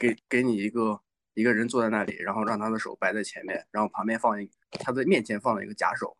[0.00, 0.98] 给给你一个
[1.34, 6.16] 一个人坐在那里，然后让他的手摆在前面，然后旁边放一他的面前放了一个假手，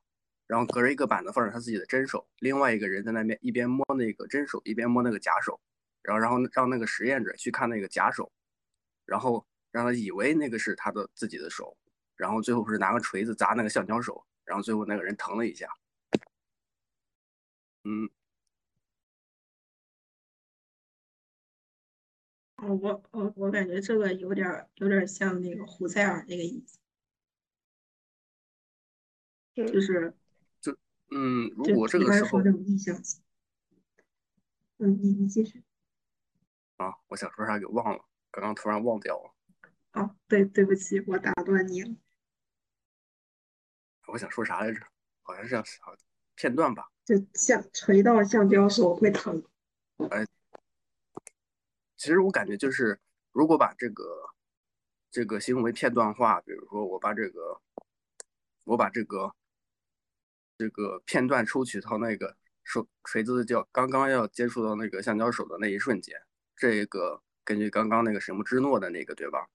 [0.47, 5.59] 然后隔着一个板子放着他自己的真手，另外一个人在那边一边摸那个真手，一边摸那个假手，
[6.03, 8.31] 然后然后让那个实验者去看那个假手，
[9.07, 11.75] 然后让他以为那个是他的自己的手，
[12.17, 15.67] 然后最后不是拿个锤子砸那个橡胶手，然后最后那个人疼了一下，
[17.85, 18.11] 嗯。
[22.63, 26.79] 我我我感觉这个有点有点像那个胡塞尔那个意思，
[29.55, 30.15] 就是
[30.61, 30.77] 就
[31.11, 32.41] 嗯，如果这个时候，
[34.79, 35.63] 嗯，你你继续。
[36.77, 39.35] 啊，我想说啥给忘了，刚刚突然忘掉了。
[39.93, 41.97] 哦，对，对不起，我打断你了。
[44.07, 44.81] 我想说啥来着？
[45.23, 45.63] 好像是要
[46.35, 46.91] 片段吧？
[47.05, 49.43] 就像锤到橡胶手会疼。
[50.11, 50.27] 哎。
[52.01, 52.99] 其实我感觉就是，
[53.31, 54.03] 如果把这个
[55.11, 57.61] 这个行为片段化，比如说我把这个
[58.65, 59.35] 我把这个
[60.57, 62.35] 这个片段抽取到那个
[62.65, 66.19] 手锤子叫刚刚要接触到那个橡胶手的那一瞬间，
[66.57, 69.47] 这个根据刚刚那个什么之诺的那个对吧？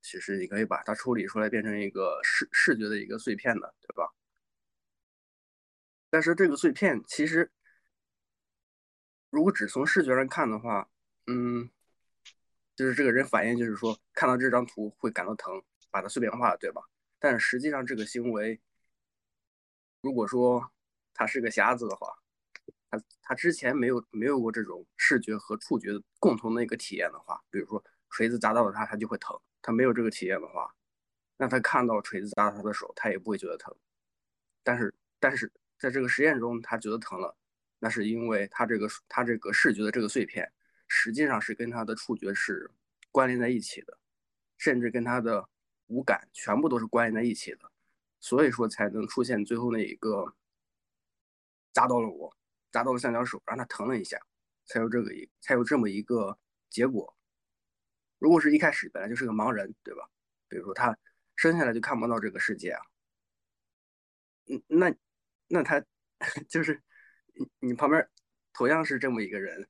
[0.00, 4.12] 其实你可以把它处理出来变成一个视视觉的一个碎片的对吧？
[6.10, 7.52] 但是这个碎片其实
[9.30, 10.90] 如果只从视觉上看的话，
[11.28, 11.70] 嗯。
[12.82, 16.82] 就是这个人反应，就是说看到这张图会感到疼，把它碎片化了，对吧？
[17.20, 18.60] 但实际上这个行为，
[20.00, 20.68] 如果说
[21.14, 22.12] 他是个瞎子的话，
[22.90, 29.38] 他他之前没有没有过这种视觉和触觉共同的一个体验的话，比如说锤子砸到了他，他就会疼。
[29.62, 30.74] 他没有这个体验的话，
[31.36, 33.72] 那他看到锤子砸到他的手，他也不会觉得疼。
[34.64, 37.36] 但是但是在这个实验中，他觉得疼了，
[37.78, 40.52] 那是因为他这个他这个视觉的这个碎片。
[40.94, 42.70] 实际上是跟他的触觉是
[43.10, 43.98] 关联在一起的，
[44.58, 45.48] 甚至跟他的
[45.86, 47.72] 五感全部都是关联在一起的，
[48.20, 50.36] 所以说才能出现最后那一个
[51.72, 52.36] 扎到了我，
[52.70, 54.20] 扎到了橡胶手，让他疼了一下，
[54.66, 56.38] 才有这个一才有这么一个
[56.68, 57.16] 结果。
[58.18, 60.06] 如果是一开始本来就是个盲人，对吧？
[60.46, 60.94] 比如说他
[61.36, 62.82] 生下来就看不到这个世界啊，
[64.50, 64.94] 嗯，那
[65.48, 65.82] 那他
[66.50, 66.82] 就是
[67.32, 68.06] 你你旁边
[68.52, 69.66] 同样是这么一个人。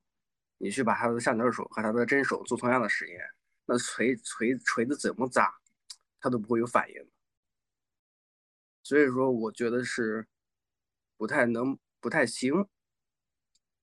[0.62, 3.18] 你去把他的橡胶手和他的真手做同样的实验，
[3.66, 5.52] 那锤锤锤子怎么砸，
[6.20, 7.10] 他都不会有反应。
[8.84, 10.28] 所以说，我觉得是
[11.16, 12.68] 不太能、不太行，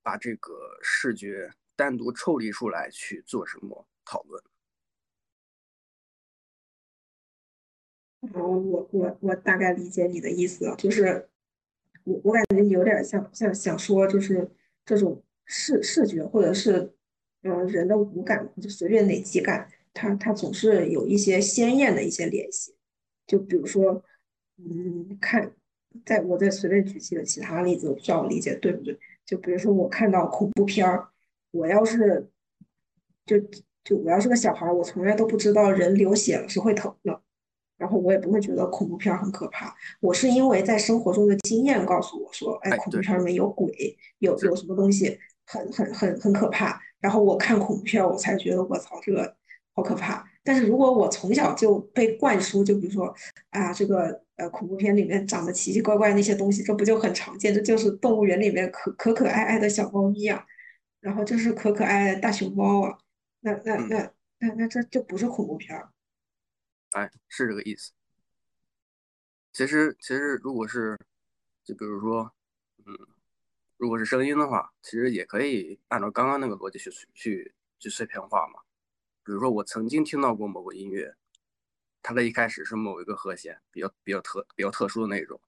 [0.01, 4.41] 把这个视觉单独抽离出来去做什么讨论。
[8.21, 11.29] 哦，我我我大概理解你的意思，就是
[12.05, 14.49] 我我感觉你有点像像想说，就是
[14.85, 15.21] 这种。
[15.49, 16.93] 视视觉或者是
[17.41, 22.75] 嗯人的五感就随便哪几感，它它总是有一些鲜艳的一些联系。
[23.25, 24.03] 就比如说，
[24.57, 25.51] 嗯，看，
[26.05, 28.97] 在我再随便举几个其他例子，我不知道我理解对不对。
[29.25, 31.09] 就比如说我看到恐怖片儿，
[31.51, 32.29] 我要是
[33.25, 33.39] 就
[33.83, 37.21] 就我要是个小孩儿，我从来都不知道人流血了是会疼的。
[37.77, 45.17] 然后我也不会觉得恐怖片很可怕，我是因为在生活中的经验告诉我说，哎，恐怖片里面有鬼，有有什么东西
[45.49, 46.81] 很很很很可怕。
[46.99, 49.35] 然后我看恐怖片，我才觉得我操，这个
[49.73, 50.25] 好可怕。
[50.43, 53.13] 但是如果我从小就被灌输，就比如说
[53.49, 57.53] 啊，这个呃恐怖片里面长得奇奇怪怪那些东西，这不就很常见？
[57.53, 60.45] 这就是动物园里面可可可爱爱的小猫咪啊，
[60.99, 62.97] 然后就是可可爱爱的大熊猫啊，
[63.41, 65.77] 那那那那那这就不是恐怖片。
[66.91, 67.91] 哎，是这个意思。
[69.53, 70.97] 其实，其实如果是，
[71.63, 72.38] 就比如说，嗯，
[73.79, 78.59] 如果是声音的话，其实也可以按照刚刚那个逻辑去去去碎片化嘛。
[79.23, 81.15] 比如说，我曾经听到过某个音乐，
[82.01, 85.39] 它的一开始是某一个和弦，比较比较特比较特殊的那种。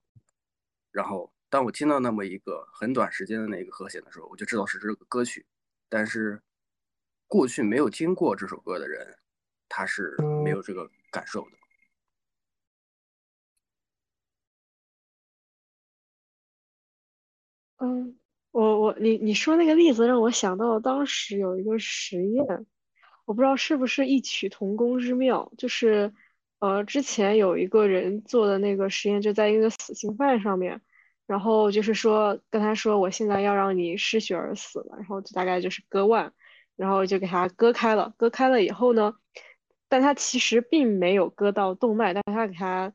[0.90, 5.46] 然后，当我听到那么一个很短时间的那个和弦的时候，我就知道是这个歌曲。
[5.88, 6.42] 但是，
[7.28, 9.18] 过去没有听过这首歌的人，
[9.68, 10.90] 他是没有这个。
[11.12, 11.58] 感受的，
[17.76, 18.18] 嗯，
[18.52, 22.44] 我我你你说那个例子让我想到当时有一个实验，
[23.24, 26.12] 我不知道是不是异曲同工之妙，就是
[26.60, 30.80] 呃之前有一个人做的那个实验，就在一个死刑犯上面，
[31.26, 36.32] 然后就是说跟他说我现在要让你失血而死了，然后就大概就是割腕，
[36.76, 39.14] 然后就给他割开了，割开了以后呢。
[39.88, 42.94] 但他其实并没有割到动脉，但他给他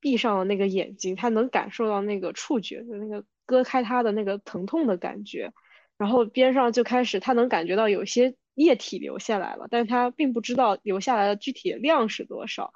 [0.00, 5.50] 闭上了那个眼睛，他能感受到那个触觉，就那个割开他的那个疼痛的感觉。
[5.96, 12.74] 然后边上就开始，他能感觉到有些液体流下来了，但是他并不知道流下来的具体量是多少。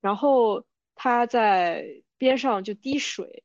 [0.00, 0.64] 然后
[0.94, 1.84] 他在
[2.16, 3.44] 边上就滴水，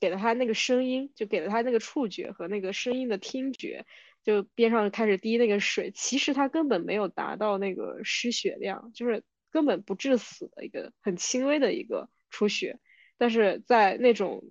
[0.00, 3.84] 给了他那个声音，就给了他那个触觉和那个声音的听觉。
[4.24, 12.78] 就边上开始滴那个水，其实他根本没有达到那个失血量，就是根本不致死的一个很轻微的一个出血，
[13.18, 14.42] 但是在那种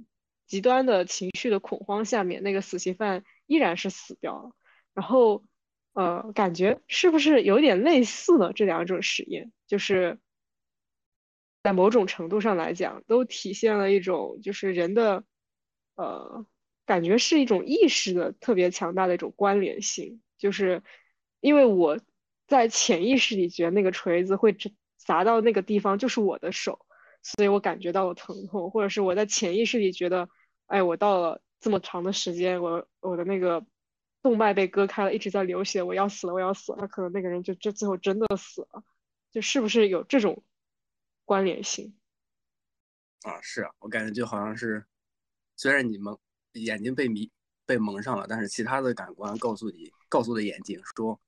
[0.54, 4.52] 极端的情绪的恐慌下面，那个死刑犯依然是死掉了。
[4.94, 5.44] 然后，
[5.94, 10.20] 呃，感觉是不是有点类似呢这两种实验，就是
[11.64, 15.24] 在某种程度上来讲，都体现了一种就是人的，
[15.96, 16.46] 呃。
[16.86, 20.84] 感觉是一种意识的特别强大的一种关联性，就是
[21.40, 21.98] 因为我
[22.46, 24.54] 在潜意识里觉得那个锤子会
[24.98, 26.86] 砸到那个地方就是我的手，
[27.22, 30.28] 所以我感觉到了疼痛，或者是我在潜意识里觉得，
[30.68, 33.66] 哎，我到了这么长的时间，我我的那个
[34.22, 38.84] 动脉被割开了，一直在流血，我要死了，我要死了，那可能那个人就就最后真的死了，
[39.32, 40.44] 就是不是有这种
[41.26, 41.98] 关联性？
[43.22, 44.86] 啊，是啊，我感觉就好像是，
[45.56, 46.18] 虽然你蒙。
[46.56, 47.32] 眼睛被迷
[47.66, 51.20] 被蒙上了，但是其他的感官告诉你，告诉的眼睛说，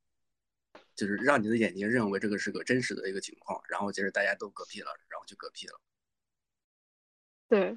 [0.95, 5.81] 就是让你的眼睛认为这个是个真实的一个情况，然后接着大家都嗝屁了，然后就嗝屁了。
[7.47, 7.75] 对，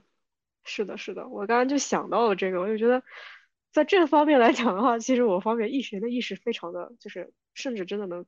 [0.69, 3.03] 是的，是的，我刚刚就想到了这个，我就觉得，
[3.73, 8.27] 在这方面来讲的话，其实我方面意识的意识非常的就是，甚至真的能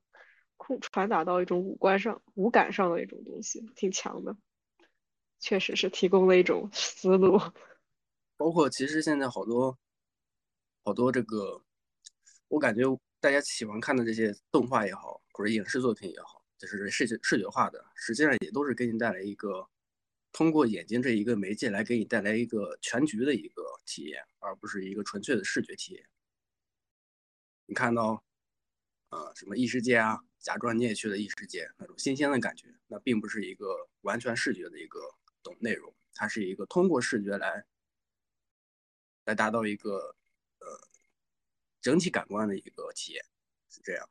[0.57, 4.34] 控传达到一种五官上、五感上的一种东西，挺强的，
[5.38, 7.38] 确实是提供了一种思路。
[8.38, 9.76] 包括其实现在好多
[10.82, 11.62] 好多这个，
[12.49, 12.82] 我感觉
[13.20, 19.68] 大家喜欢看的这些动画也好，或者影视作品也好，就是视觉视觉化的，实际上也都是给你带来一个
[20.33, 26.09] 通过眼睛这一个媒介来给你带来一个全局的一个体验，而不是一个纯粹的视觉体验。
[27.66, 28.22] 你看到
[29.11, 34.99] 呃什么异世界啊，假装你也去了异世界那种新鲜的感觉，那并不是一个完全视觉的一个
[35.43, 37.64] 懂内容，它是一个通过视觉来。
[39.26, 40.16] 来达到一个
[40.59, 40.66] 呃
[41.81, 43.24] 整体感官的一个体验，
[43.68, 44.09] 是这样。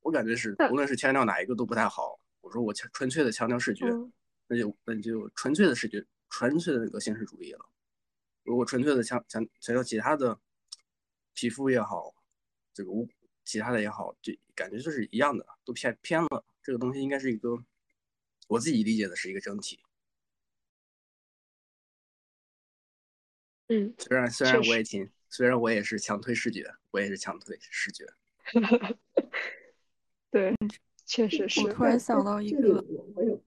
[0.00, 2.18] 我感觉是，无论是强调哪一个都不太好。
[2.46, 3.86] 我说我强纯粹的强调视觉，
[4.46, 7.68] 那就那就纯粹的视觉，纯粹的那个现实主义了。
[8.44, 10.38] 如果纯粹的强强强调其他的
[11.34, 12.14] 皮肤也好，
[12.72, 13.08] 这个无
[13.44, 16.44] 其他的也好，就感觉就是一样的，都偏偏了。
[16.62, 17.58] 这个东西应该是一个
[18.46, 19.80] 我自己理解的是一个整体。
[23.66, 28.06] 嗯，虽然虽然我也挺，虽然我也是强推视觉，我也是强推视觉。
[30.30, 30.54] 对，
[31.06, 31.60] 确实是。
[31.60, 33.42] 我突然想到一个，我我有，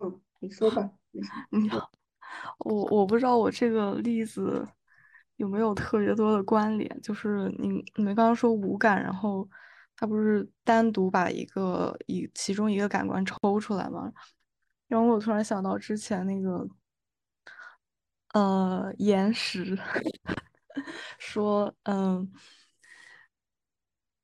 [0.00, 0.90] 嗯，你说吧。
[1.50, 1.90] 你好，
[2.58, 4.66] 我我不知道我这个例子
[5.36, 7.00] 有没有特别多的关联？
[7.00, 9.48] 就是你你们刚刚说五感，然后
[9.96, 14.12] 它不是单独把一个一其中一个感官抽出来吗？
[14.88, 16.68] 然后我突然想到之前那个，
[18.34, 19.76] 呃，岩石
[21.18, 22.30] 说，嗯，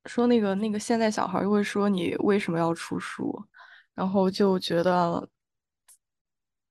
[0.06, 3.44] 说那个那个现在小孩会说你为什么要出书，
[3.94, 5.28] 然后就觉得。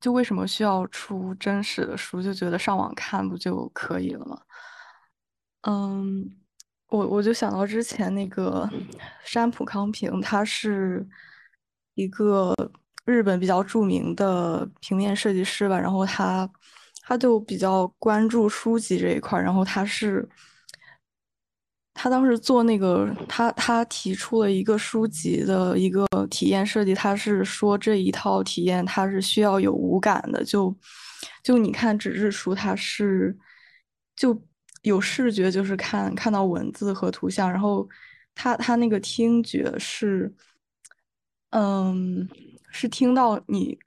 [0.01, 2.23] 就为什么需要出真实的书？
[2.23, 4.41] 就觉得上网看不就可以了吗？
[5.61, 6.27] 嗯，
[6.87, 8.67] 我我就想到之前那个
[9.23, 11.07] 山浦康平，他是
[11.93, 12.51] 一个
[13.05, 16.49] 日本比较著名的平面设计师吧，然后他
[17.03, 20.27] 他就比较关注书籍这一块，然后他是。
[21.93, 30.75] 他当时做那个，他他提出了一个书籍的一个体验设计，他是说这一套体验它是需要有五感的，就
[31.43, 33.37] 就你看纸质书，它是
[34.15, 34.41] 就
[34.83, 37.87] 有视觉，就是看看到文字和图像，然后
[38.33, 40.33] 他他那个听觉是，
[41.51, 42.27] 嗯，
[42.71, 43.77] 是听到你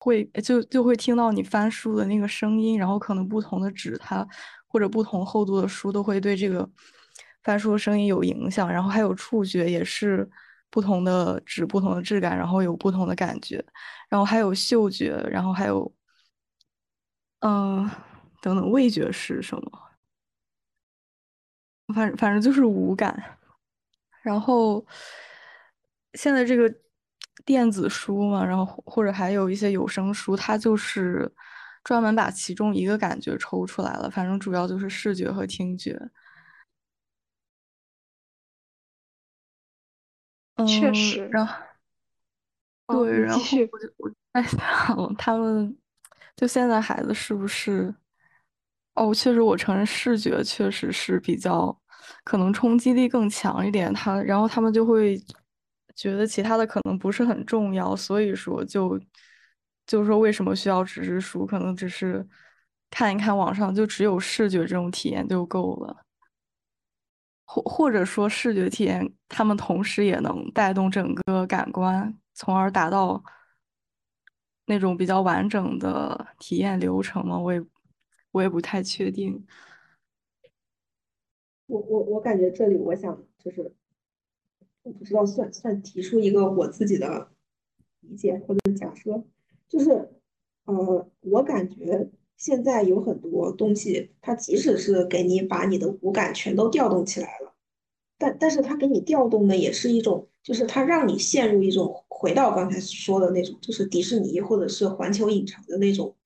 [0.00, 4.26] 会就就会听到你翻书的那个声音，然后可能不同的纸它
[4.66, 6.68] 或者不同厚度的书都会对这个。
[7.42, 10.28] 翻书的声音有影响，然后还有触觉，也是
[10.70, 13.64] 不同的纸不同的质感，然后有不同的感觉，
[14.08, 15.92] 然后还有嗅觉，然后还有，
[17.40, 17.90] 嗯，
[18.42, 19.72] 等等，味觉是什么？
[21.94, 23.38] 反反正就是五感。
[24.22, 24.84] 然后
[26.14, 26.72] 现在这个
[27.44, 31.32] 电子书嘛，然后或者还有一些有声书，它就是
[31.82, 35.98] 专门把其中一个感觉抽出来了，反正主要就是视觉和听觉。
[40.66, 41.54] 确实，然后
[43.04, 43.40] 对，然后
[43.72, 44.60] 我就我在想，
[45.16, 45.76] 他们
[46.36, 47.94] 就现在孩子是不是？
[48.94, 51.76] 哦，确实，我承认视觉确实是比较
[52.24, 53.92] 可能冲击力更强一点。
[53.94, 55.16] 他然后他们就会
[55.94, 59.00] 觉得其他的可能不是很重要，所以说就
[59.86, 61.46] 就是说为什么需要纸质书？
[61.46, 62.26] 可能只是
[62.90, 65.96] 看一看网上，就只有视觉这种体验就够了。
[67.52, 73.20] 或或者说视觉体验，他们同时也能带动整个感官，从而达到
[74.66, 77.36] 那种比较完整的体验流程吗？
[77.36, 77.60] 我也
[78.30, 79.44] 我也不太确定。
[81.66, 83.74] 我我我感觉这里，我想就是，
[84.84, 87.32] 我不知道算算提出一个我自己的
[87.98, 89.24] 理解或者假设，
[89.68, 89.90] 就是，
[90.66, 92.08] 呃，我感觉。
[92.40, 97.52] 现在有很多东西，它即使是给你把你的五感全都调动起来了，
[98.16, 106.16] 但但是它给你调动的也是一种，就是它让你陷入一种回到刚才说的那种，就是迪士尼或者是环球影城的那种，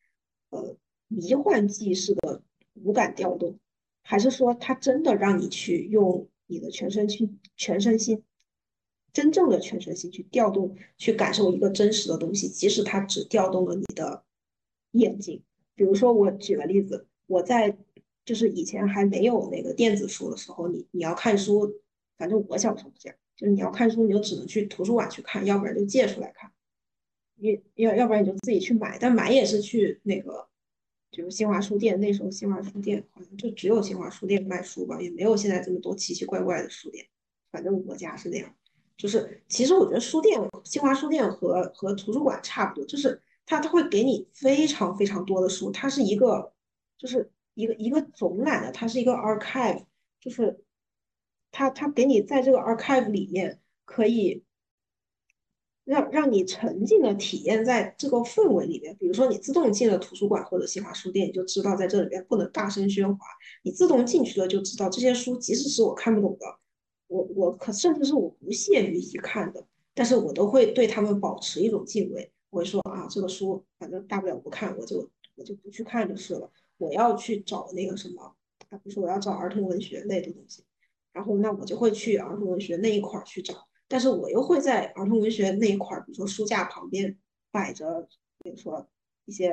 [0.51, 0.77] 呃，
[1.09, 2.41] 迷幻剂式的
[2.75, 3.59] 五感调动，
[4.05, 8.23] 还是说它真的让你去用你的全身去全身心，
[9.13, 14.23] 真正的全身心去调动，去感受一个真实的东西，即使它只调动了你的
[14.93, 15.43] 眼睛。
[15.77, 17.77] 比如说，我举个例子，我在
[18.25, 21.81] 就是以前还没有那个电子书的时候，你你要看书，
[22.17, 26.51] 反正我小时候这样，就是你要看书，你就只能去图书馆去看，要不然就借出来看，
[27.39, 30.47] 要要要不然你就自己去买，但买也是去那个，
[31.11, 37.05] 就是新华书店，那时候新华书店好像就只有新华书店卖书吧，也没有现在这么多奇奇怪怪的书店，
[37.51, 38.55] 反正我家是那样，
[38.97, 43.21] 就是其实我觉得书店，新华书店和和图书馆差不多，就是。
[43.47, 46.53] 它它会给你非常非常多的书，它是一个，
[46.99, 49.85] 就是一个一个总览的，它是一个 archive，
[50.21, 50.65] 就是
[51.53, 54.43] 它它给你在这个 archive 里面可以
[55.85, 58.97] 让让你沉浸的体验在这个氛围里面。
[58.97, 63.19] 比如说你自动进了图书馆或者新华书店，你就知道在这里边不能大声喧哗，
[63.63, 66.47] 你自动进去了就知道这些书即使是我看不懂的，
[67.09, 72.33] 我我可甚至是我不屑于一看的，但是我都会对他们保持一种敬畏。
[72.55, 76.51] 会说啊，这个书反正大不了不看，我就我就不去看就是了。
[76.77, 78.35] 我要去找那个什么
[78.71, 80.65] 啊，比如说我要找儿童文学类的东西，
[81.13, 83.69] 然后那我就会去儿童文学那一块儿去找。
[83.87, 87.17] 但是我又会在儿童文学那一块儿，比如说书架旁边
[87.51, 88.09] 摆着，
[88.39, 88.89] 比如说
[89.25, 89.53] 一些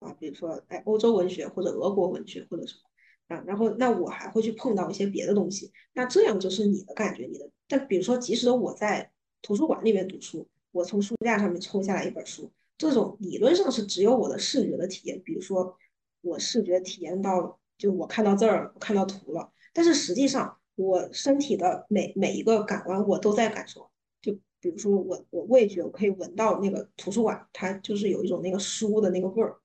[0.00, 5.72] 啊，比如说哎欧洲文学或者俄国文学或者什么啊，然后那我还会去碰到一些别的东西。
[5.92, 7.48] 那这样就是你的感觉，你的。
[7.68, 10.48] 但比如说，即使我在图书馆里面读书。
[10.74, 15.22] 我从书架上面抽下来一本书，这种理论上是只有我的视觉的体验。
[15.22, 15.76] 比如说，
[16.20, 19.52] 我视觉体验到，就我看到字儿，看到图了。
[19.72, 23.88] 但是实际上，我身体的每每一个感官我都在感受。
[24.20, 29.56] 就比如说，我我味觉我可以闻到那个图书馆，它就是有一种那个书的那个味儿，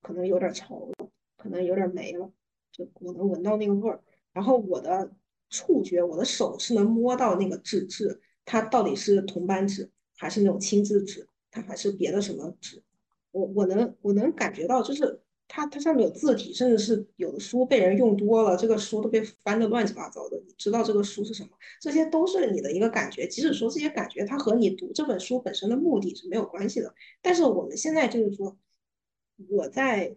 [0.00, 2.30] 可能有点潮了，可能有点霉了。
[2.70, 4.00] 就我能闻到那个味儿，
[4.32, 5.10] 然后我的
[5.50, 12.82] 触觉，我的手是能摸到那个纸质，它到底是铜版纸还是那种轻质纸，它还是别的什么纸，
[13.30, 28.56] 我我能我能感觉到，就是它它上面有字体，甚至是有的书被人用多了，这个书都被翻的乱七八糟的，你知道这个书是什么，这些都是你的一个感觉，即使说这些感觉它和你读这本书本身的目的是没有关系的，但是我们现在就是说，
[29.48, 30.16] 我在。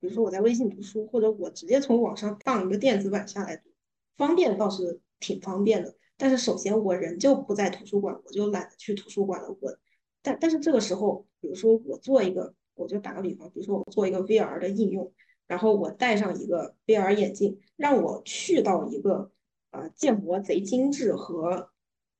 [0.00, 3.68] 比如说我在微信读书，或者我直接从网上当一个电子版下来读，
[4.16, 5.96] 方便倒是挺方便的。
[6.18, 9.48] 但是首先我人就不在图书馆，我就懒得去图书馆了。
[9.60, 9.78] 我，
[10.20, 15.10] 但但是这个时候，比如说我做一个，我就打个比方，比如说我做一个 VR 的应用，
[15.46, 19.30] 然后我戴上一个 VR 眼镜，让我去到一个
[19.70, 21.70] 呃建模贼精致和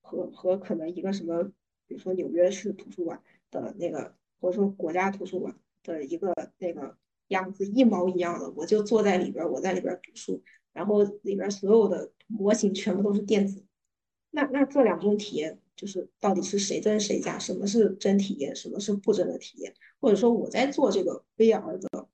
[0.01, 1.43] 和和可能一个什么，
[1.87, 3.20] 比如说纽约市图书馆
[3.51, 6.97] 的那个，或者说国家图书馆的一个那个。
[7.29, 10.43] 样子一毛一样的，我就坐在里边，我在里边读书，
[10.73, 13.62] 然后里边所有的模型全部都是电子。
[14.31, 17.39] 那那这两种体验，就是到底是谁真谁假？
[17.39, 18.55] 什么是真体验？
[18.55, 19.73] 什么是不真的体验？
[20.01, 22.09] 或者说我在做这个 VR 的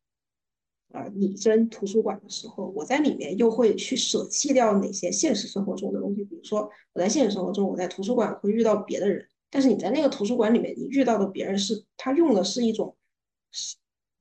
[0.93, 6.25] 啊拟真图书馆的时候，我在里面又会去舍弃掉哪些现实生活中的东西？
[6.25, 12.97] 比如说我在现实生活中，我在图书馆会遇到别的人，但是你在那个图书馆里面，你遇到的别人是他用的是一种。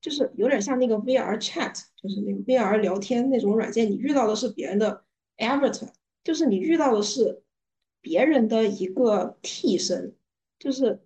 [0.00, 5.02] 就是有点像那个 VR chat，就是那个 VR 聊天那种软件，你遇到的是别人的
[5.38, 5.88] avatar，
[6.22, 7.42] 就是你遇到的是
[8.04, 10.14] 别人的一个替身，
[10.58, 11.00] 就是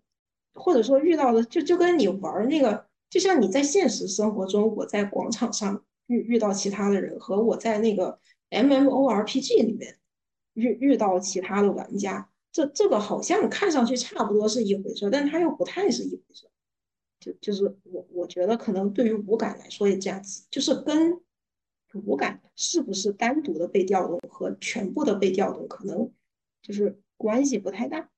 [0.52, 8.18] 或者说遇到的就就跟你玩那个，就像你在现实生活中，我在广场上遇遇到其他的人，和我在那个
[8.50, 9.96] MMORPG 里面
[10.54, 16.48] 遇遇到其他的玩家，这这个好像看上去差不多是一回事，但它又不太是一回事。
[17.20, 21.20] 就就是我我觉得可能对于五感来说也这样子，就是跟
[22.04, 26.10] 五感是不是单独的被调动和全部的被调动，可能
[26.62, 28.08] 就是关系不太大。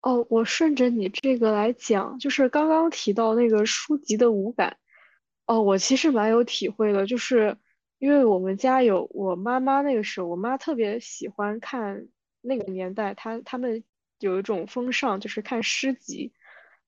[0.00, 4.78] 哦，我顺着你这个来讲，就是刚刚提到那个书籍的五感，
[5.46, 7.56] 哦，我其实蛮有体会的，就是
[7.98, 12.08] 因为我们家有我妈妈那个时候，我妈特别喜欢看
[12.40, 13.84] 那个年代，她他们。
[14.20, 16.32] 有一种风尚，就是看诗集。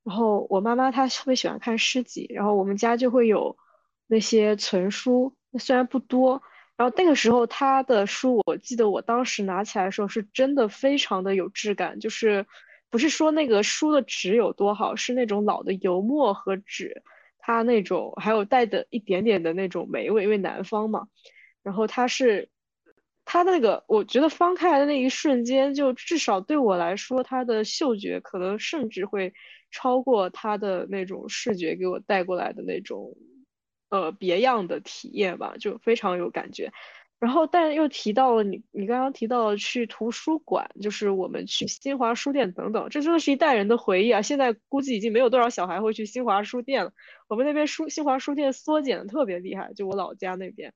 [0.04, 3.58] 然后我妈妈她特别喜欢看诗集，然后我们家就会有
[4.06, 6.40] 那些存书，虽然不多。
[6.76, 12.46] 然后那个时候他的书，我记得我当时拿起来的时候，是真的非常的有质感，就是
[12.90, 17.02] 不是说那个书的纸有多好，是那种老的油墨和纸，
[17.38, 21.08] 它那种还有带的一点点的那种霉味，因为南方嘛。
[21.62, 22.48] 然后它是。
[23.28, 29.34] 它那个，我觉得翻开来的那一瞬间，就至少对我来说，它的嗅觉可能甚至会
[29.72, 33.16] 超过它的那种视觉给我带过来的那种，
[34.02, 36.72] 呃，别样的体验吧，就非常有感觉。
[37.18, 44.20] 然后，但又提到了你，你刚刚提到了去图书馆，就是我们去新华书店等等，这真的是一代人的回忆啊！
[44.20, 46.92] 现在估计已经没有多少小孩会去新华书店了。
[47.28, 50.74] 我们那边书新华书店缩减的特别厉害，就我老家那边，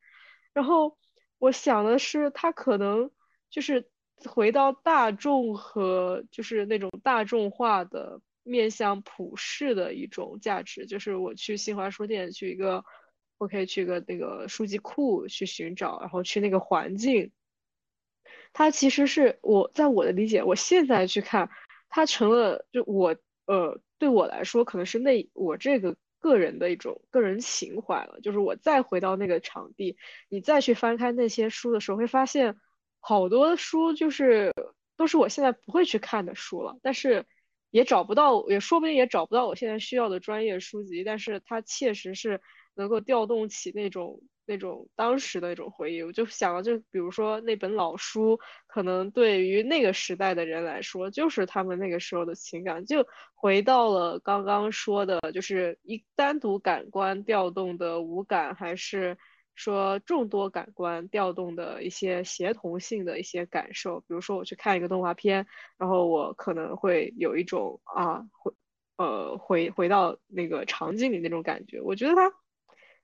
[0.54, 0.96] 然后。
[1.42, 3.10] 我想的是，它可能
[3.48, 3.88] 就是
[4.26, 10.84] 回到大众和就是那种大众化的面向普世的一种价值。
[10.84, 12.84] 就是我去新华书店，去一个，
[13.40, 17.32] 我可以去个那个书籍库去寻找，然后去那个环境。
[18.52, 21.50] 它其实是我在我的理解，我现在去看，
[21.88, 25.96] 它成了就我呃对我来说，可能是那我这个。
[26.22, 29.96] 个人的一种个人情怀了，就是我再回到那个场地，
[30.28, 32.56] 你再去翻开那些书的时候，会发现
[32.98, 34.52] 好多书就是
[34.98, 37.24] 都是我现在不会去看的书了，但是
[37.70, 42.42] 也找不到，也说不定也找不到我现在需要的专业书籍，但是它确实是
[42.74, 44.20] 能够调动起那种。
[44.46, 59.16] 那种当时的那种回忆，我就想了，就比如说那本老书，可能对于那个时代的人来说，就是他们那个时候的情感，就回到了刚刚说的，就是一单独感官调动的五感，还是
[59.54, 64.00] 说众多感官调动的一些协同性的一些感受。
[64.00, 65.46] 比如说我去看一个动画片，
[65.78, 68.52] 然后我可能会有一种啊回
[68.96, 71.80] 呃回回到那个场景里那种感觉。
[71.80, 72.32] 我觉得它。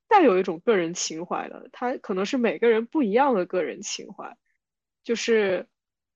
[0.08, 4.36] 带有一种个人情怀的，它可能是每个人不一样的个人情怀，
[5.02, 5.66] 就是，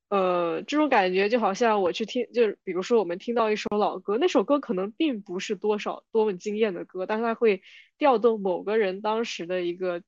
[0.08, 7.62] 呃，这种感觉就好像我去听，就是比如说我们听到一首老歌，那首歌可能并不是多少多么惊艳的歌，但是它会
[7.98, 10.02] 调动某个人当时的一个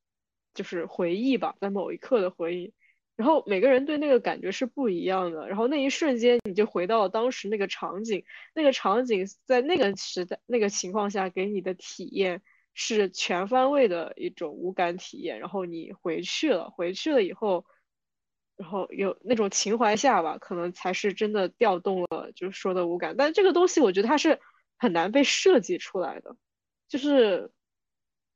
[0.55, 2.73] 就是回忆吧，在某一刻的回忆，
[3.17, 12.43] 然后每个人对那个感觉是不一样的，然后那一瞬间你就回到了当时那个场景，那个场景在那个时代那个情况下给你的体验。
[12.75, 15.39] 是全方位的一种无感体验。
[15.41, 17.67] 然后你回去了，回去了以后，
[18.57, 23.17] 然后有那种情怀下吧，可能才是真的调动了，就是说的无感。
[23.17, 24.41] 但这个东西我觉得它是
[24.79, 26.37] 很难被设计出来的，
[26.89, 27.51] 就是，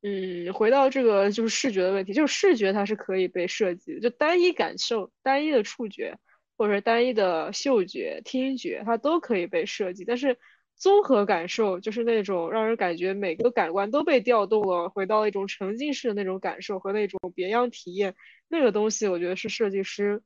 [0.02, 6.18] 嗯，回到这个就是视觉的问题，就是视觉它是可以被设计，就单一感受、单一的触觉
[6.56, 10.38] 或者单一的嗅觉、听觉，它都可以被设计，但是。
[10.77, 18.15] 综合感受就是那种让人感觉每个感官都被调动了，回到一种沉浸式的那种感受和那种别样体验，
[18.47, 20.23] 那个东西我觉得是设计师，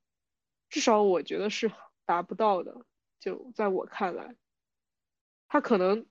[0.69, 1.71] 至少我觉得是
[2.05, 2.85] 达不到的。
[3.21, 4.35] 就在我看来，
[5.47, 6.07] 他可能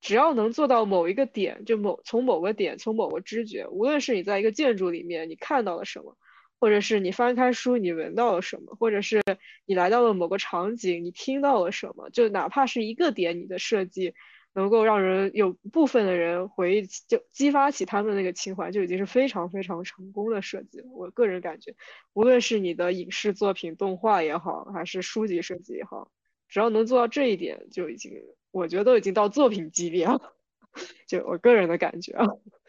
[0.00, 6.16] 只要能做到某一个点，就某从某个点从某个知觉，无论是你在一个建筑里面你看到了什么。
[6.64, 8.74] 或者是你翻开书，你闻到了什么？
[8.80, 9.20] 或者是
[9.66, 12.08] 你来到了某个场景，你听到了什么？
[12.08, 14.14] 就哪怕是一个点，你的设计
[14.54, 20.86] 能够让人有部分的人回忆，就激发起他们那个情怀，就已经是非常非常成功的设计了。
[20.90, 21.74] 我个人感觉，
[22.14, 26.10] 无论是你的影视作品、动画也好，还是书籍设计也好，
[26.48, 28.10] 只要能做到这一点，就已经，
[28.52, 30.34] 我觉得都已经到作品级别了。
[31.06, 32.26] 就我个人的感觉啊，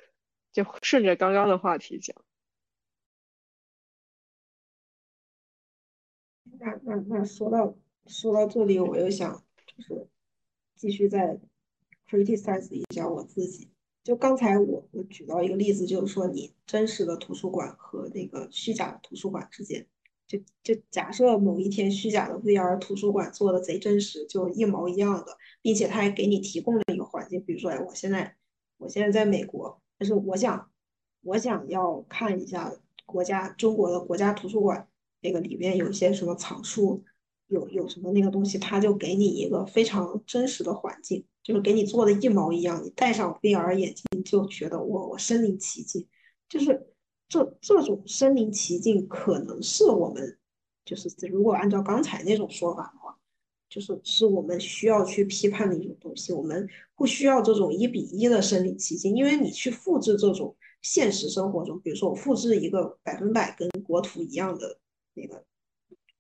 [0.51, 2.13] 就顺着刚刚的话题讲。
[6.65, 7.75] 那那那说到
[8.07, 10.07] 说到这里，我又想就是
[10.75, 11.39] 继续再
[12.09, 13.69] criticize 一下我自己。
[14.03, 19.85] 就刚才我我举到一个例子，就是说你真实的图书馆和那个虚假的图书馆之间，
[20.27, 28.35] 就就假设某一天虚假的 VR 图书馆做的贼真实，就一毛一样的，并且他还给你提供了一个环境，比如说哎，我现在
[28.77, 30.71] 我现在在美国，但是我想
[31.21, 32.73] 我想要看一下
[33.05, 34.87] 国家中国的国家图书馆。
[35.25, 37.03] 那个里面有一些什么藏书，
[37.47, 42.79] 有有什么那个东西，他就给你一个非常真实的环境，就是给你做的一毛一样。
[42.85, 46.07] 你戴上 VR 眼镜就觉得我我身临其境，
[46.47, 46.87] 就是
[47.27, 50.37] 这这种身临其境，可能是我们
[50.85, 53.17] 就是如果按照刚才那种说法的话，
[53.67, 56.31] 就是是我们需要去批判的一种东西。
[56.31, 64.79] 我们不需要这种一比一的身临其境，因为你去复制这种现实生活中，比如说我复制一个百分百跟国图一样的。
[65.15, 65.43] 那个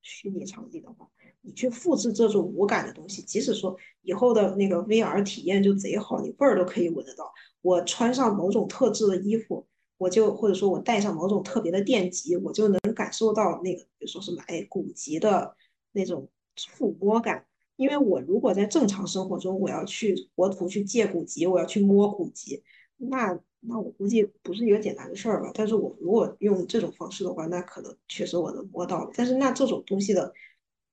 [0.01, 1.07] 虚拟场景的话，
[1.41, 7.31] 你去复制这种无感的东西，即使说以后的那个 VR 体验就贼好，你味儿都可以闻得到。
[7.61, 9.67] 我穿上某种特质的衣服，
[9.97, 15.55] 我就或者说我带上某种特别的电极，我就能感受到那个，比如说什么哎古籍的
[15.91, 17.45] 那种触摸感。
[17.75, 22.63] 因为我如果在正常生活中，我要去国图去借古籍，我要去摸古籍，
[22.97, 23.39] 那。
[23.67, 29.09] 那我估计不是一个简单的事儿吧，但是我如果用这种方式的话，那可能确实我能摸到。
[29.15, 30.33] 但是那这种东西的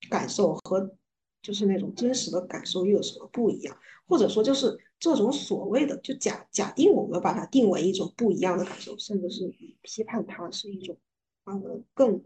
[0.08, 0.94] 感受和
[1.42, 3.76] 就是那种真实的感受又有什么不一样？
[4.06, 10.96] 或者说就是这种所谓的就假假定我们把它定为一种不一样的感受，甚至是批判它是一种
[11.44, 12.22] 呃更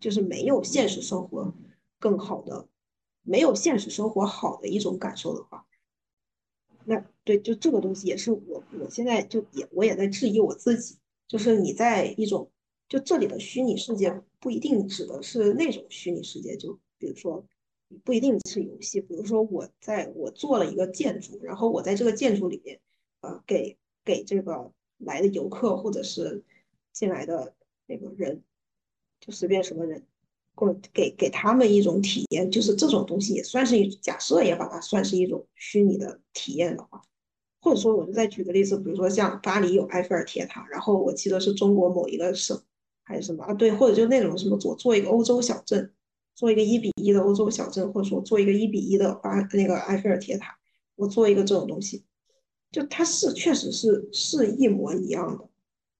[0.00, 1.54] 就是没有现实生活
[1.98, 2.68] 更好的，
[3.22, 5.64] 没有现实生活好的一种感受的话。
[6.84, 10.98] 那对，就这个东西也是我，我现在就也我也在质疑我自己，
[11.28, 12.50] 就是你在一种
[12.88, 17.46] 就这里的虚拟世界不一定指的是那种虚拟世界，就比如说
[18.04, 22.80] 不一定是游戏，比如说我在我做了一个建筑，然后我在这个建筑里面，
[23.20, 26.42] 呃，给给这个来的游客或者是
[26.92, 27.54] 进来的
[27.86, 28.42] 那个人，
[29.20, 30.06] 就随便什么人。
[30.54, 37.02] 或者给给他们一种体验，就是这种东西也算是一假设，也把它算是一种虚拟的体验的话，
[37.60, 42.60] 或者说，我就再举个例子，比如说像巴黎有埃菲尔铁塔，然后我记得是中国某一个省
[43.02, 43.54] 还是什么啊？
[43.54, 45.92] 对，或者就那种什么做做一个欧洲小镇，
[46.34, 50.56] 做一个一比一的欧洲小镇，或者说做一个一比一的巴那个埃菲尔铁塔，
[50.96, 52.04] 我做一个这种东西，
[52.70, 55.48] 就它是确实是是一模一样的，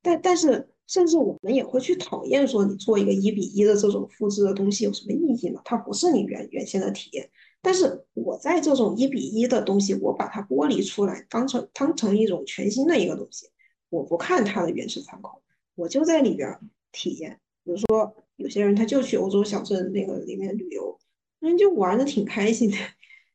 [0.02, 0.68] 但但是。
[0.88, 5.60] 甚至我们也会去讨厌说你做一个一比一的这种复制的东西有什么意义呢？
[5.64, 7.30] 它不是你原原先的体验。
[7.62, 13.46] 但是我在这种一比一的东西，我把它剥离出来，当成当成一种全新的一个东西，
[13.88, 15.40] 我不看它的原始参考，
[15.76, 16.58] 我就在里边
[16.90, 17.40] 体验。
[17.64, 20.98] 比如说有些人他就去欧洲小镇那个里面旅游，
[21.38, 22.76] 人就玩的挺开心的。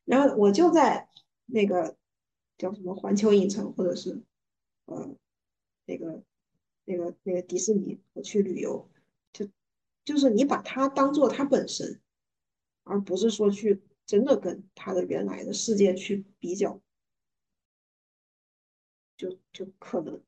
[0.04, 1.08] 然后我就在
[1.46, 1.96] 那个
[2.56, 4.22] 叫什么环球影城或者是
[4.84, 5.10] 呃
[5.86, 6.22] 那个。
[6.88, 8.90] 那个那个迪士尼，我去旅游，
[9.30, 9.46] 就
[10.06, 12.00] 就是你把它当做它本身，
[12.82, 16.80] 而不是说去真的跟它的原来的世界去比较，
[19.18, 20.22] 就就可能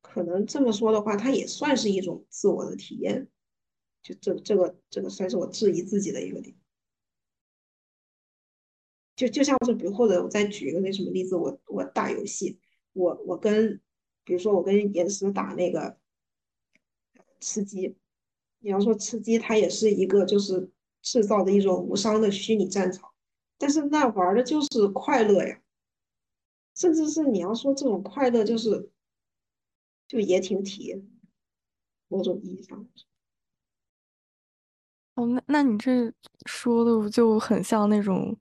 [0.00, 3.28] 可能这么说的话，它也算是一种自我的体验，
[4.04, 6.54] 就这这个这个算是我质疑自己的一个点，
[9.16, 12.60] 就就像是比如或者我再举一个那什么例子，我我打游戏，
[12.92, 13.80] 我我跟。
[14.24, 15.98] 比如说我跟岩石打那个
[17.40, 17.96] 吃鸡，
[18.60, 20.70] 你要说吃鸡，它也是一个就是
[21.02, 23.10] 制造的一种无伤的虚拟战场，
[23.58, 25.60] 但是那玩的就是快乐呀，
[26.74, 28.90] 甚至是你要说这种快乐就是
[30.06, 31.04] 就也挺体验，
[32.08, 32.86] 某种意义上。
[35.14, 36.12] 哦，那那你这
[36.46, 38.34] 说的就很像那种，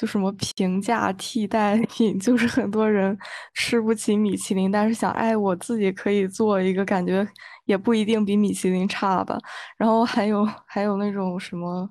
[0.00, 3.14] 就什么平价替代品， 就是很多人
[3.52, 7.26] 吃不起米其林，但是想，哎，我自己可以做一个，感觉
[7.66, 9.38] 也不一定比米其林差吧。
[9.76, 11.90] 然后还有还有那种什么，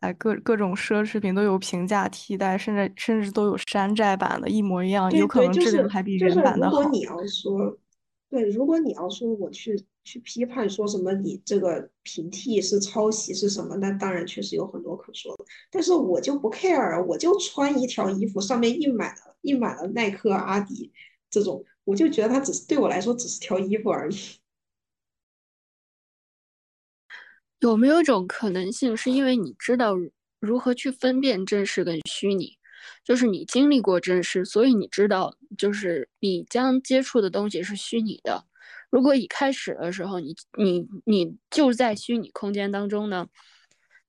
[0.00, 6.78] 哎，各各种奢侈品都有平价替代，甚至甚至都有山寨版的，一模一样，有可能质量还比原版的好。
[6.78, 7.76] 如果你要说，
[8.34, 9.84] 对，如果你要说我去。
[10.06, 13.74] 去批判说什么你这个平替是抄袭是什么？
[13.76, 20.92] 那当然确实有很多可说的，但是我就不 care，我就穿一条衣服上面印满了印满了耐克、阿迪
[21.30, 24.16] 这种，我就觉得它只是对我来说只是条衣服而已。
[27.60, 29.94] 有没有一种可能性，是因为你知道
[30.38, 32.58] 如何去分辨真实跟虚拟，
[33.04, 38.44] 就是你经历过真实，所以你知道，就是你将接触的东西是虚拟的。
[38.90, 43.28] 如果一开始的时候，你你你就在虚拟空间当中呢，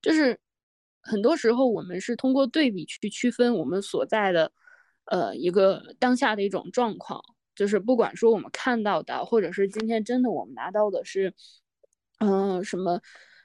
[0.01, 0.39] 就是
[1.01, 4.51] 很多时候我们是通过对比去区分我们所在的，
[5.05, 7.21] 呃，一个当下的一种状况。
[7.55, 11.33] 就是不管说我们看到的，或者是今天真的我们拿到的是，
[12.19, 13.01] 嗯，什么，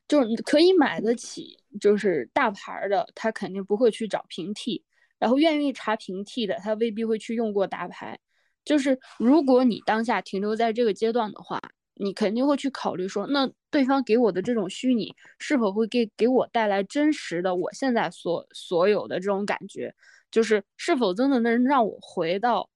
[0.09, 4.85] 就是可以买得起，就是大牌的，他肯定不会去找平替，
[5.20, 8.18] 然后愿意查平替的，他未必会去用过大牌。
[8.64, 11.60] 就是如果你当下停留在这个阶段的话，
[11.94, 19.94] 你肯定会去考虑说，那对方给我的这种虚拟是否会给给我带来真实的我现在所所有的这种感觉，
[20.30, 22.68] 就是是否真的能让我回到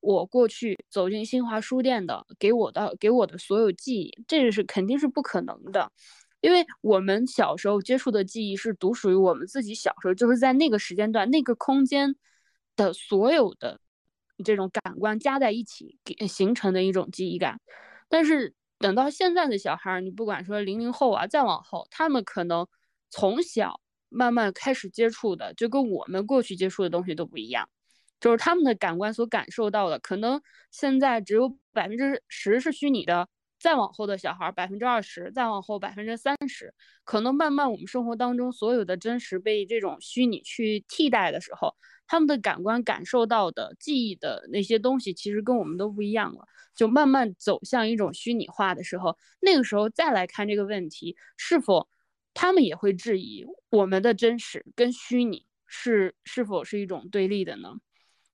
[0.00, 5.90] 我过去走进新华书店的给我的给我的所有记忆，这个是肯定是不可能的，
[6.42, 12.14] 因为我们小时候接触的记忆是独属于我们自己小时候，就是在那个时间段那个空间
[12.76, 13.80] 的所有的。
[14.44, 17.60] 这种感官加在一起给形成的一种记忆感，
[18.08, 22.66] 但是等到现在的小孩儿，你不管说零零后啊，再往后，他们可能
[23.08, 27.68] 从小慢慢开始接触的，就跟我们过去接触的东西都不一样，
[28.18, 30.42] 就是他们的感官所感受到的，可能
[30.72, 33.28] 现在只有百分之十是虚拟的，
[33.62, 36.74] 再往后的小孩百分之二十，再往后百分之三十，
[37.04, 41.76] 可能慢慢我们生活当中所有的真实被这种虚拟去替代的时候。
[42.08, 46.44] 他们的感官感受到的记忆的那些东西，其实跟我们都不一样了。
[46.74, 51.88] 就慢慢走向一种虚拟化的时候，那个时候再来看这个问题，是否
[52.34, 57.76] 他们也会质疑我们的真实跟虚拟是是否是一种对立的呢？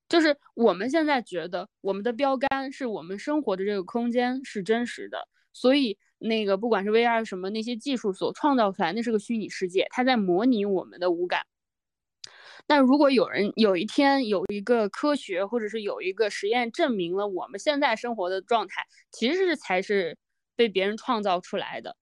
[0.08, 11.46] 就是我们现在觉得我们的标杆是我们生活的这个空间是真实的，所以那个不管是 VR 什么那些技术所创造出来，那是个虚拟世界，它在模拟我们的五感。
[12.66, 20.18] 但如果有人有一天有一个科学，或者是有一个实验证明了我们现在生活的状态其实是才是
[20.56, 21.96] 被别人创造出来的，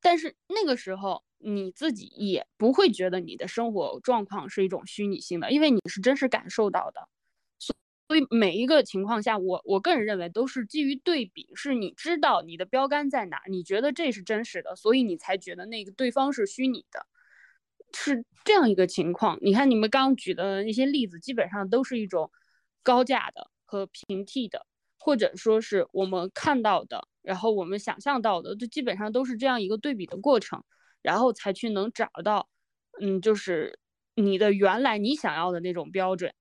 [0.00, 7.08] 但是那个时候你自己也不会觉得你的生活状况是一种虚拟性的，因为你是真实感受到的。
[8.08, 17.06] 所以每一个情况下，我我个人认为都是基于对比，是你知道你的标杆在哪，你觉得这是真实的，所以你才觉得那个对方是虚拟的。
[17.92, 22.30] 是这样一个情况，你看你们刚举的那些例子，基本上都是一种
[22.82, 24.66] 高价的和平替的，
[24.98, 30.62] 或者说是我们看到的，然后我们想象到的，就基本上都是这样一个对比的过程，
[31.00, 32.48] 然后才去能找到，
[33.00, 33.78] 嗯，就是
[34.14, 36.34] 你的原来你想要的那种标准，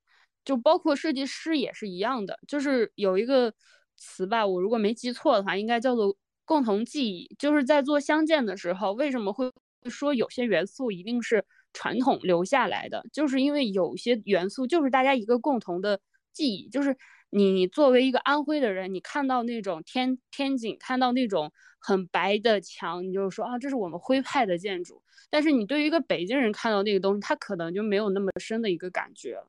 [0.45, 3.53] 就包括设计师也是一样的，就是有一个
[3.97, 6.15] 词吧，我如果没记错的话，应该叫做
[6.45, 9.51] 共同记忆，就是在做相见的时候，为什么会？
[9.87, 15.99] 说有些元素一定是传统留下来的，就是因为有些元素就是大家一个共同的
[16.33, 16.67] 记忆。
[16.69, 16.97] 就是
[17.29, 25.03] 你作为一个安徽的人，你看到那种天天井，看到那种很白的墙，你就说啊，这是我们徽派的建筑。
[25.29, 29.39] 但是你对于一个北京人看到那个东西，他可能就没有那么深的一个感觉。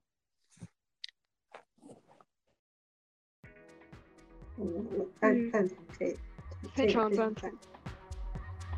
[4.57, 6.17] 我赞赞同这，
[6.75, 7.51] 非常赞同。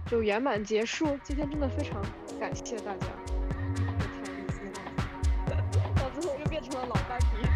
[0.06, 2.02] 就圆满结束，今天真的非常
[2.40, 3.06] 感谢大家，
[5.96, 7.47] 到最后又变成了老班底。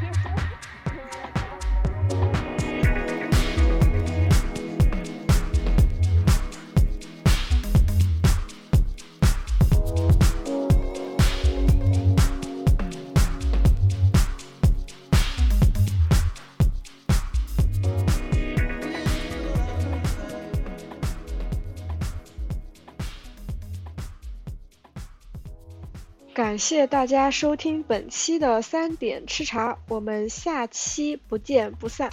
[26.52, 32.10] 感谢大家收听本期的三点吃茶，我们下期不见不散。